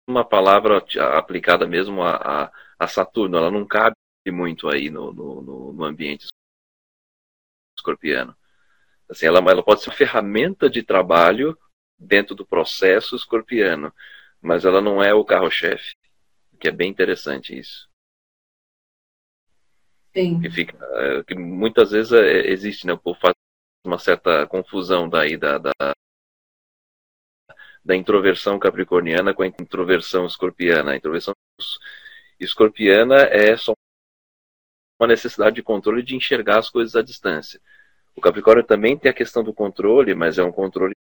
[0.07, 0.83] uma palavra
[1.17, 3.37] aplicada mesmo a, a, a, Saturno.
[3.37, 3.95] Ela não cabe
[4.27, 6.27] muito aí no, no, no ambiente
[7.77, 8.35] escorpiano.
[9.09, 11.57] Assim, ela, ela pode ser uma ferramenta de trabalho
[11.97, 13.93] dentro do processo escorpiano,
[14.41, 15.95] mas ela não é o carro-chefe,
[16.59, 17.89] que é bem interessante isso.
[20.13, 20.41] Sim.
[20.41, 23.33] Que, fica, é, que muitas vezes é, existe, né, o povo faz
[23.85, 25.71] uma certa confusão daí da, da,
[27.83, 30.91] da introversão capricorniana com a introversão escorpiana.
[30.91, 31.33] A introversão
[32.39, 33.73] escorpiana é só
[34.99, 37.61] uma necessidade de controle de enxergar as coisas à distância.
[38.15, 40.95] O Capricórnio também tem a questão do controle, mas é um controle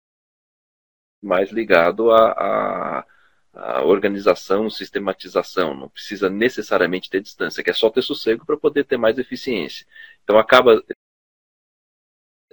[1.22, 3.06] mais ligado a, a,
[3.52, 5.74] a, organização, sistematização.
[5.74, 9.86] Não precisa necessariamente ter distância, que é só ter sossego para poder ter mais eficiência.
[10.22, 10.82] Então acaba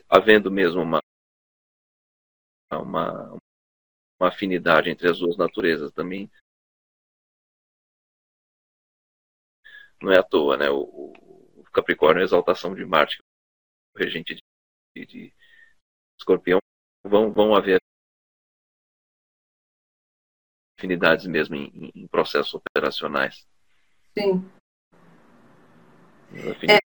[0.10, 1.00] havendo mesmo uma,
[2.72, 3.38] uma,
[4.20, 6.30] uma afinidade entre as duas naturezas também.
[10.02, 10.70] Não é à toa, né?
[10.70, 11.14] O,
[11.74, 13.18] Capricórnio é a exaltação de Marte,
[13.96, 14.36] o regente
[14.96, 15.34] de, de
[16.20, 16.60] Escorpião.
[17.04, 17.82] Vão, vão haver
[20.84, 23.48] afinidades mesmo em, em processos operacionais.
[24.18, 24.46] Sim.
[26.70, 26.80] É.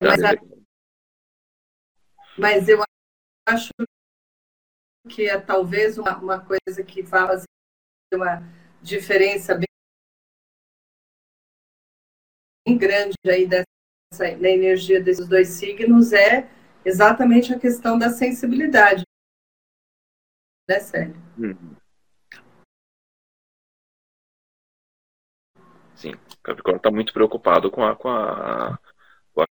[0.00, 0.30] Mas, a,
[2.38, 2.80] mas eu
[3.48, 3.70] acho
[5.08, 7.46] que é talvez uma, uma coisa que vai fazer
[8.14, 8.40] uma
[8.80, 9.66] diferença bem
[12.78, 13.66] grande aí dessa,
[14.38, 16.48] na energia desses dois signos é
[16.84, 19.02] exatamente a questão da sensibilidade
[20.68, 21.14] né, Célio?
[21.38, 21.76] Uhum.
[25.94, 26.12] Sim,
[26.42, 28.78] Capricórnio está muito preocupado com a, com a,
[29.32, 29.46] com a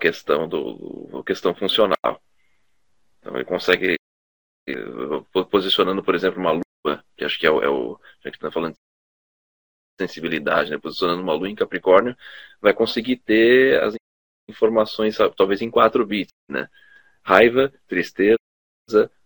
[0.00, 2.20] questão do a questão funcional.
[3.20, 3.96] Então ele consegue
[5.50, 8.50] posicionando, por exemplo, uma lua, que acho que é o, é o já que está
[8.50, 8.78] falando de
[10.00, 10.78] sensibilidade, né?
[10.78, 12.16] posicionando uma lua em Capricórnio,
[12.60, 13.94] vai conseguir ter as
[14.48, 16.68] informações talvez em 4 bits, né?
[17.22, 18.38] Raiva, tristeza,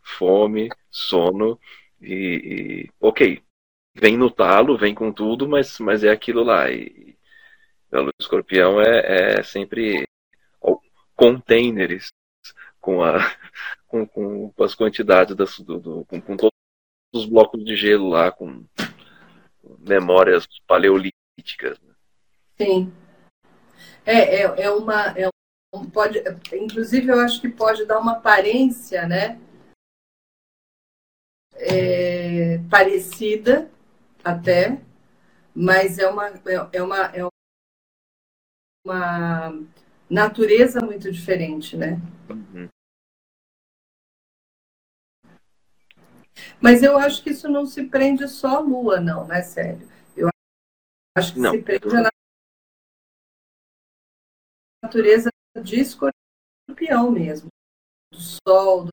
[0.02, 1.58] fome, sono
[2.00, 3.42] e, e, ok,
[3.94, 6.70] vem no talo, vem com tudo, mas, mas é aquilo lá.
[6.70, 7.16] E,
[7.92, 10.04] o escorpião é, é sempre
[11.16, 12.08] containers
[12.80, 13.18] com, a,
[13.86, 16.52] com, com as quantidades das, do, do, com, com, todos
[17.14, 18.64] os blocos de gelo lá, com,
[19.62, 21.78] com memórias paleolíticas.
[21.80, 21.94] Né?
[22.58, 22.92] Sim.
[24.04, 25.14] É, é, é uma.
[25.16, 25.28] É
[25.72, 29.40] um, pode, inclusive, eu acho que pode dar uma aparência, né?
[31.56, 33.70] É, parecida
[34.22, 34.80] até,
[35.54, 37.26] mas é uma, é, é uma, é
[38.84, 39.52] uma
[40.08, 42.00] natureza muito diferente, né?
[42.28, 42.68] Uhum.
[46.60, 49.88] Mas eu acho que isso não se prende só à Lua, não, né, sério?
[50.16, 50.28] Eu
[51.16, 51.52] acho que não.
[51.52, 52.10] se prende à
[54.82, 55.30] natureza
[55.62, 57.48] de escorpião mesmo.
[58.12, 58.90] Do Sol, do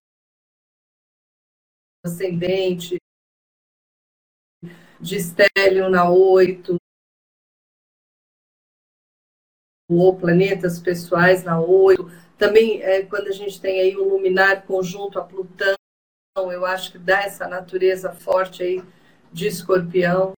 [2.03, 2.97] ascendente,
[4.99, 6.75] de estélio na 8,
[9.89, 12.09] ou planetas pessoais na 8.
[12.37, 15.75] Também, é, quando a gente tem aí o luminar conjunto a Plutão,
[16.37, 18.83] eu acho que dá essa natureza forte aí
[19.31, 20.33] de escorpião.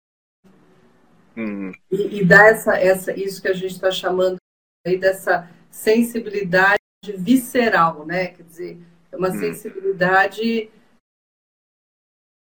[1.35, 1.71] Uhum.
[1.91, 4.37] E, e, dá essa, essa, isso que a gente está chamando
[4.85, 6.79] aí dessa sensibilidade
[7.17, 8.27] visceral, né?
[8.27, 8.79] Quer dizer,
[9.11, 9.39] é uma uhum.
[9.39, 10.69] sensibilidade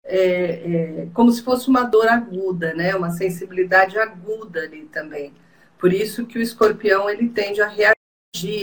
[0.04, 2.94] é, é, como se fosse uma dor aguda, né?
[2.94, 5.32] Uma sensibilidade aguda ali também.
[5.78, 7.94] Por isso que o escorpião ele tende a reagir,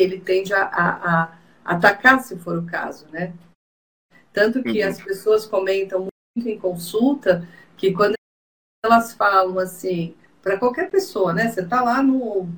[0.02, 3.34] ele tende a, a, a atacar se for o caso, né?
[4.34, 4.90] Tanto que uhum.
[4.90, 8.16] as pessoas comentam muito em consulta que quando
[8.84, 11.50] elas falam assim, para qualquer pessoa, né?
[11.50, 12.50] Você tá lá no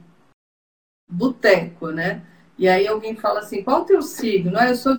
[1.09, 2.25] boteco, né?
[2.57, 4.57] E aí alguém fala assim, qual o teu signo?
[4.57, 4.95] Ah, eu sou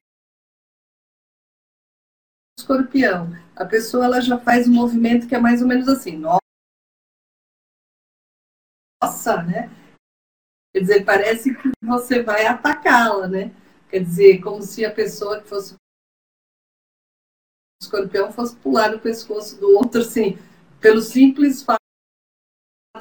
[2.63, 3.31] escorpião.
[3.55, 6.17] A pessoa ela já faz um movimento que é mais ou menos assim,
[9.03, 9.71] nossa, né?
[10.75, 13.55] Quer dizer, parece que você vai atacá-la, né?
[13.91, 15.75] Quer dizer, como se a pessoa que fosse
[17.83, 20.39] escorpião fosse pular no pescoço do outro, assim,
[20.81, 21.79] pelo simples fato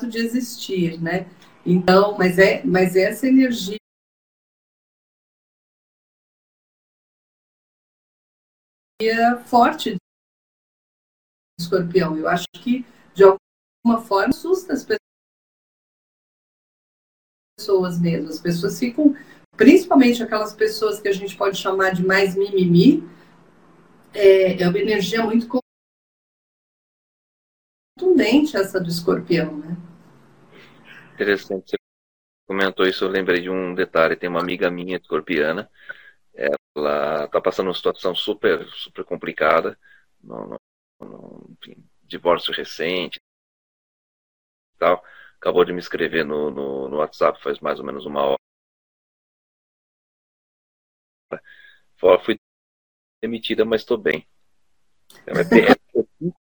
[0.09, 1.29] de existir, né?
[1.65, 3.77] Então, mas é, mas essa energia
[9.45, 9.97] forte de
[11.59, 12.17] escorpião.
[12.17, 14.85] Eu acho que, de alguma forma, assusta as
[17.57, 18.29] pessoas mesmo.
[18.29, 19.15] As pessoas ficam,
[19.55, 23.03] principalmente aquelas pessoas que a gente pode chamar de mais mimimi,
[24.13, 25.47] é, é uma energia muito
[27.97, 29.77] contundente essa do escorpião, né?
[31.13, 31.71] Interessante.
[31.71, 31.77] Você
[32.47, 34.15] comentou isso, eu lembrei de um detalhe.
[34.15, 35.69] Tem uma amiga minha escorpiana
[36.33, 39.77] ela está passando uma situação super, super complicada,
[40.23, 40.59] no, no,
[40.99, 43.19] no enfim, divórcio recente
[44.81, 45.03] tal.
[45.39, 48.37] Acabou de me escrever no, no, no WhatsApp faz mais ou menos uma hora.
[52.25, 52.39] Fui
[53.21, 54.25] demitida, mas estou bem.
[55.27, 55.31] É,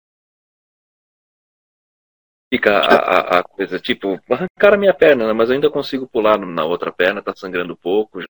[2.52, 6.08] fica a, a, a, coisa, tipo, arrancaram a minha perna, né, mas eu ainda consigo
[6.08, 8.20] pular na outra perna, tá sangrando pouco,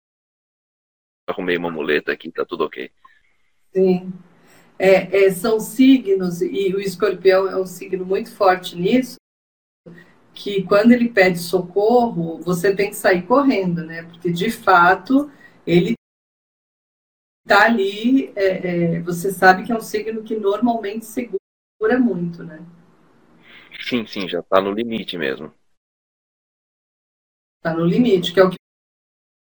[1.30, 2.90] arrumei uma muleta aqui, tá tudo ok.
[3.72, 4.12] Sim.
[4.78, 9.16] É, é, são signos, e o escorpião é um signo muito forte nisso,
[10.32, 14.04] que quando ele pede socorro, você tem que sair correndo, né?
[14.04, 15.30] Porque de fato
[15.66, 15.94] ele
[17.44, 22.64] está ali, é, é, você sabe que é um signo que normalmente segura muito, né?
[23.82, 25.52] Sim, sim, já está no limite mesmo.
[27.58, 28.56] Está no limite, que é o que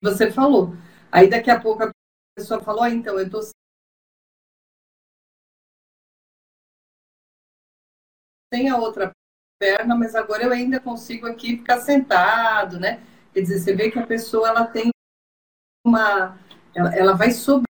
[0.03, 0.75] você falou.
[1.11, 1.91] Aí daqui a pouco a
[2.37, 3.43] pessoa falou, oh, então eu estou
[8.53, 9.11] sem a outra
[9.59, 13.03] perna, mas agora eu ainda consigo aqui ficar sentado, né?
[13.33, 14.91] Quer dizer, você vê que a pessoa ela tem
[15.85, 16.39] uma,
[16.75, 17.67] ela, ela vai sobrevivendo,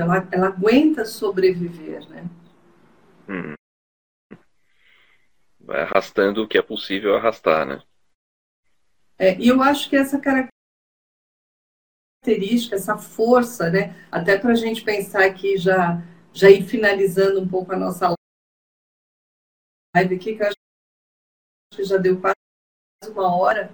[0.00, 2.24] ela, ela aguenta sobreviver, né?
[3.28, 3.54] Hum.
[5.60, 7.82] Vai arrastando o que é possível arrastar, né?
[9.18, 10.18] É, e eu acho que essa
[12.20, 13.94] característica, essa força, né?
[14.10, 16.00] Até para a gente pensar aqui já
[16.32, 18.14] já ir finalizando um pouco a nossa
[19.96, 20.56] live aqui, que eu acho
[21.74, 22.36] que já deu quase
[23.10, 23.72] uma hora.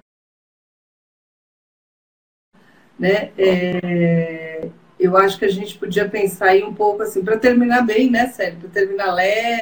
[2.97, 3.33] Né?
[3.37, 8.09] É, eu acho que a gente podia pensar aí um pouco assim, para terminar bem,
[8.09, 8.61] né, Sérgio?
[8.61, 9.61] Para terminar leve.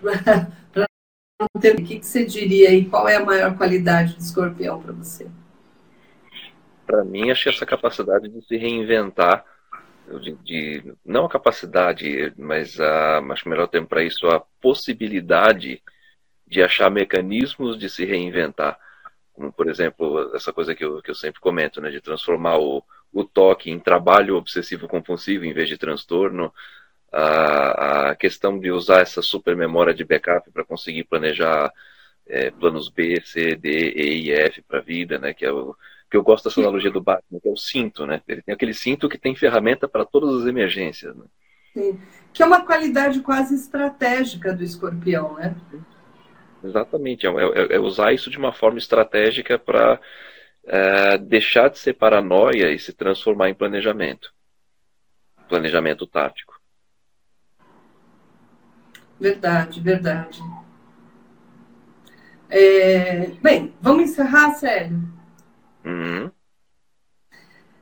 [0.00, 0.86] Para
[1.40, 1.74] não ter.
[1.74, 2.84] O que, que você diria aí?
[2.84, 5.26] Qual é a maior qualidade do escorpião para você?
[6.90, 9.44] para mim, acho essa capacidade de se reinventar,
[10.20, 15.80] de, de não a capacidade, mas a, acho melhor tempo para isso, a possibilidade
[16.44, 18.76] de achar mecanismos de se reinventar.
[19.32, 22.82] Como, por exemplo, essa coisa que eu, que eu sempre comento, né, de transformar o,
[23.12, 26.52] o toque em trabalho obsessivo-compulsivo em vez de transtorno,
[27.12, 31.72] a, a questão de usar essa super memória de backup para conseguir planejar
[32.26, 35.74] é, planos B, C, D, E e F para a vida, né, que é o,
[36.10, 38.20] que eu gosto dessa analogia do Batman, que é o cinto, né?
[38.26, 41.16] Ele tem aquele cinto que tem ferramenta para todas as emergências.
[41.16, 41.24] Né?
[41.72, 42.00] Sim.
[42.32, 45.54] Que é uma qualidade quase estratégica do escorpião, né?
[46.64, 47.26] Exatamente.
[47.26, 50.00] É, é, é usar isso de uma forma estratégica para
[50.64, 54.32] é, deixar de ser paranoia e se transformar em planejamento.
[55.48, 56.59] Planejamento tático.
[59.20, 60.40] Verdade, verdade.
[62.48, 64.98] É, bem, vamos encerrar, Célio?
[65.84, 66.30] Uhum.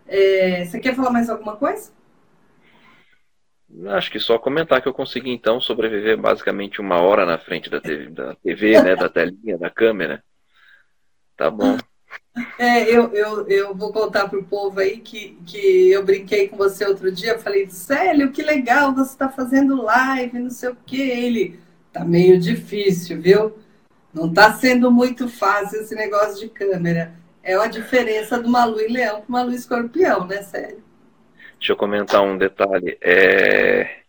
[0.07, 1.93] É, você quer falar mais alguma coisa?
[3.91, 7.81] Acho que só comentar que eu consegui então sobreviver basicamente uma hora na frente da
[7.81, 10.25] TV, da, TV, né, da telinha, da câmera.
[11.37, 11.77] Tá bom.
[12.59, 16.57] É, eu, eu, eu vou contar para o povo aí que, que eu brinquei com
[16.57, 17.39] você outro dia.
[17.39, 21.01] Falei, Célio, que legal, você está fazendo live, não sei o que.
[21.01, 21.59] Ele,
[21.93, 23.59] tá meio difícil, viu?
[24.13, 27.15] Não está sendo muito fácil esse negócio de câmera.
[27.43, 30.83] É a diferença do Malu e Leão para Malu e Escorpião, né, sério?
[31.59, 32.97] Deixa eu comentar um detalhe.
[33.01, 34.03] É...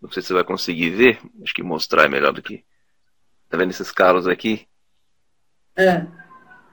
[0.00, 1.18] Não sei se você vai conseguir ver.
[1.42, 2.64] Acho que mostrar é melhor do que.
[3.48, 4.66] Tá vendo esses calos aqui?
[5.76, 6.06] É.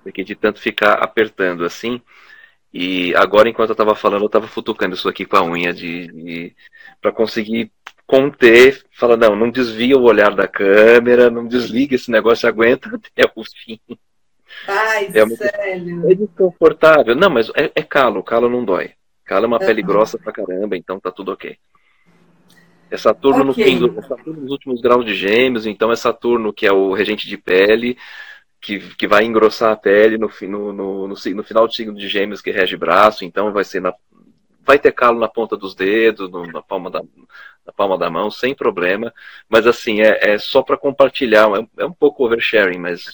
[0.03, 2.01] Porque de tanto ficar apertando assim.
[2.73, 6.07] E agora, enquanto eu estava falando, eu estava futucando isso aqui com a unha de,
[6.07, 6.55] de
[7.01, 7.71] para conseguir
[8.07, 8.83] conter.
[8.91, 13.43] Fala, não, não desvia o olhar da câmera, não desliga esse negócio, aguenta até o
[13.43, 13.79] fim.
[14.67, 16.11] Ai, é sério.
[16.11, 17.15] É desconfortável.
[17.15, 18.91] Não, mas é, é calo, calo não dói.
[19.25, 19.65] Calo é uma uhum.
[19.65, 21.57] pele grossa pra caramba, então tá tudo ok.
[22.89, 23.63] É Saturno okay.
[23.63, 26.73] no fim do, é Saturno nos últimos graus de gêmeos, então é Saturno que é
[26.73, 27.97] o regente de pele,
[28.61, 32.07] que, que vai engrossar a pele no, no, no, no, no final do signo de
[32.07, 33.93] gêmeos que rege braço, então vai ser na,
[34.63, 37.01] vai ter calo na ponta dos dedos, no, na, palma da,
[37.65, 39.11] na palma da mão, sem problema.
[39.49, 43.13] Mas assim, é, é só para compartilhar, é, é, um pouco oversharing, mas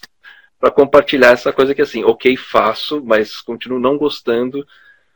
[0.59, 4.67] para compartilhar essa coisa que assim, ok, faço, mas continuo não gostando.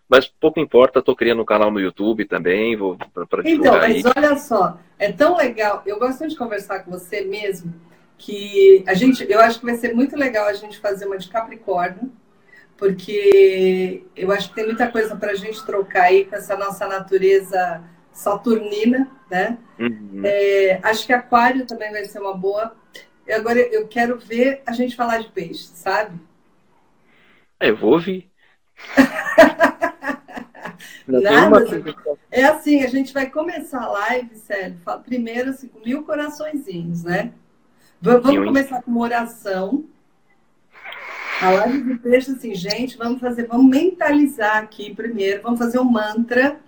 [0.08, 4.14] Mas pouco importa, estou criando um canal no YouTube também, vou para Então, mas aí.
[4.16, 5.82] olha só, é tão legal.
[5.86, 7.74] Eu gosto de conversar com você mesmo,
[8.22, 11.28] que a gente, eu acho que vai ser muito legal a gente fazer uma de
[11.28, 12.12] Capricórnio,
[12.78, 16.88] porque eu acho que tem muita coisa para a gente trocar aí com essa nossa
[16.88, 19.58] natureza saturnina, né?
[19.80, 20.22] Uhum.
[20.24, 22.76] É, acho que Aquário também vai ser uma boa.
[23.28, 26.20] Agora eu quero ver a gente falar de peixe, sabe?
[27.60, 28.30] É, eu vou ouvir.
[31.08, 31.66] Nada,
[32.30, 37.34] é assim, a gente vai começar a live, sério, primeiro assim, com mil coraçõezinhos, né?
[38.02, 39.84] Vamos começar com uma oração.
[41.40, 45.84] A live de peixe, assim, gente, vamos fazer, vamos mentalizar aqui primeiro, vamos fazer um
[45.84, 46.60] mantra,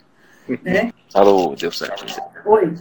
[0.64, 0.92] né?
[1.14, 2.06] Alô, deu certo.
[2.46, 2.74] Oi.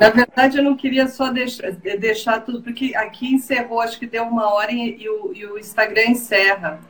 [0.00, 4.24] Na verdade, eu não queria só deixar, deixar tudo, porque aqui encerrou, acho que deu
[4.24, 6.80] uma hora e, e, o, e o, Instagram encerra.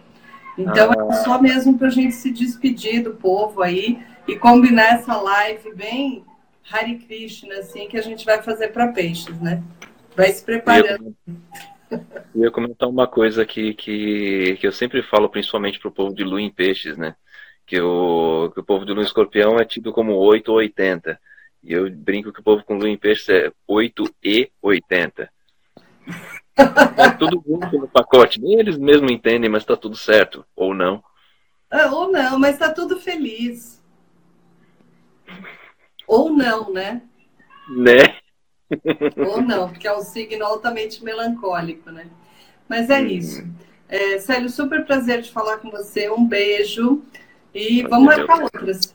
[0.56, 1.12] Então, ah.
[1.12, 5.74] é só mesmo para a gente se despedir do povo aí e combinar essa live
[5.74, 6.24] bem
[6.70, 9.62] Hare Krishna, assim, que a gente vai fazer para peixes, né?
[10.16, 11.14] Vai se preparando.
[11.26, 12.00] Eu,
[12.34, 16.14] eu ia comentar uma coisa que, que, que eu sempre falo, principalmente para o povo
[16.14, 17.14] de lua em peixes, né?
[17.66, 21.18] Que o, que o povo de lua em escorpião é tido como 8 ou 80.
[21.62, 25.30] E eu brinco que o povo com lua em peixes é 8 e 80.
[26.56, 28.40] É tudo junto no pacote.
[28.40, 30.44] Nem eles mesmos entendem, mas está tudo certo.
[30.54, 31.02] Ou não.
[31.70, 33.82] Ah, ou não, mas está tudo feliz.
[36.06, 37.02] Ou não, né?
[37.68, 38.16] Né?
[39.16, 42.06] Ou não, porque é um signo altamente melancólico, né?
[42.68, 43.06] Mas é hum.
[43.06, 43.44] isso.
[43.88, 46.10] É, Célio, super prazer de falar com você.
[46.10, 47.02] Um beijo.
[47.54, 48.94] E vamos marcar outras.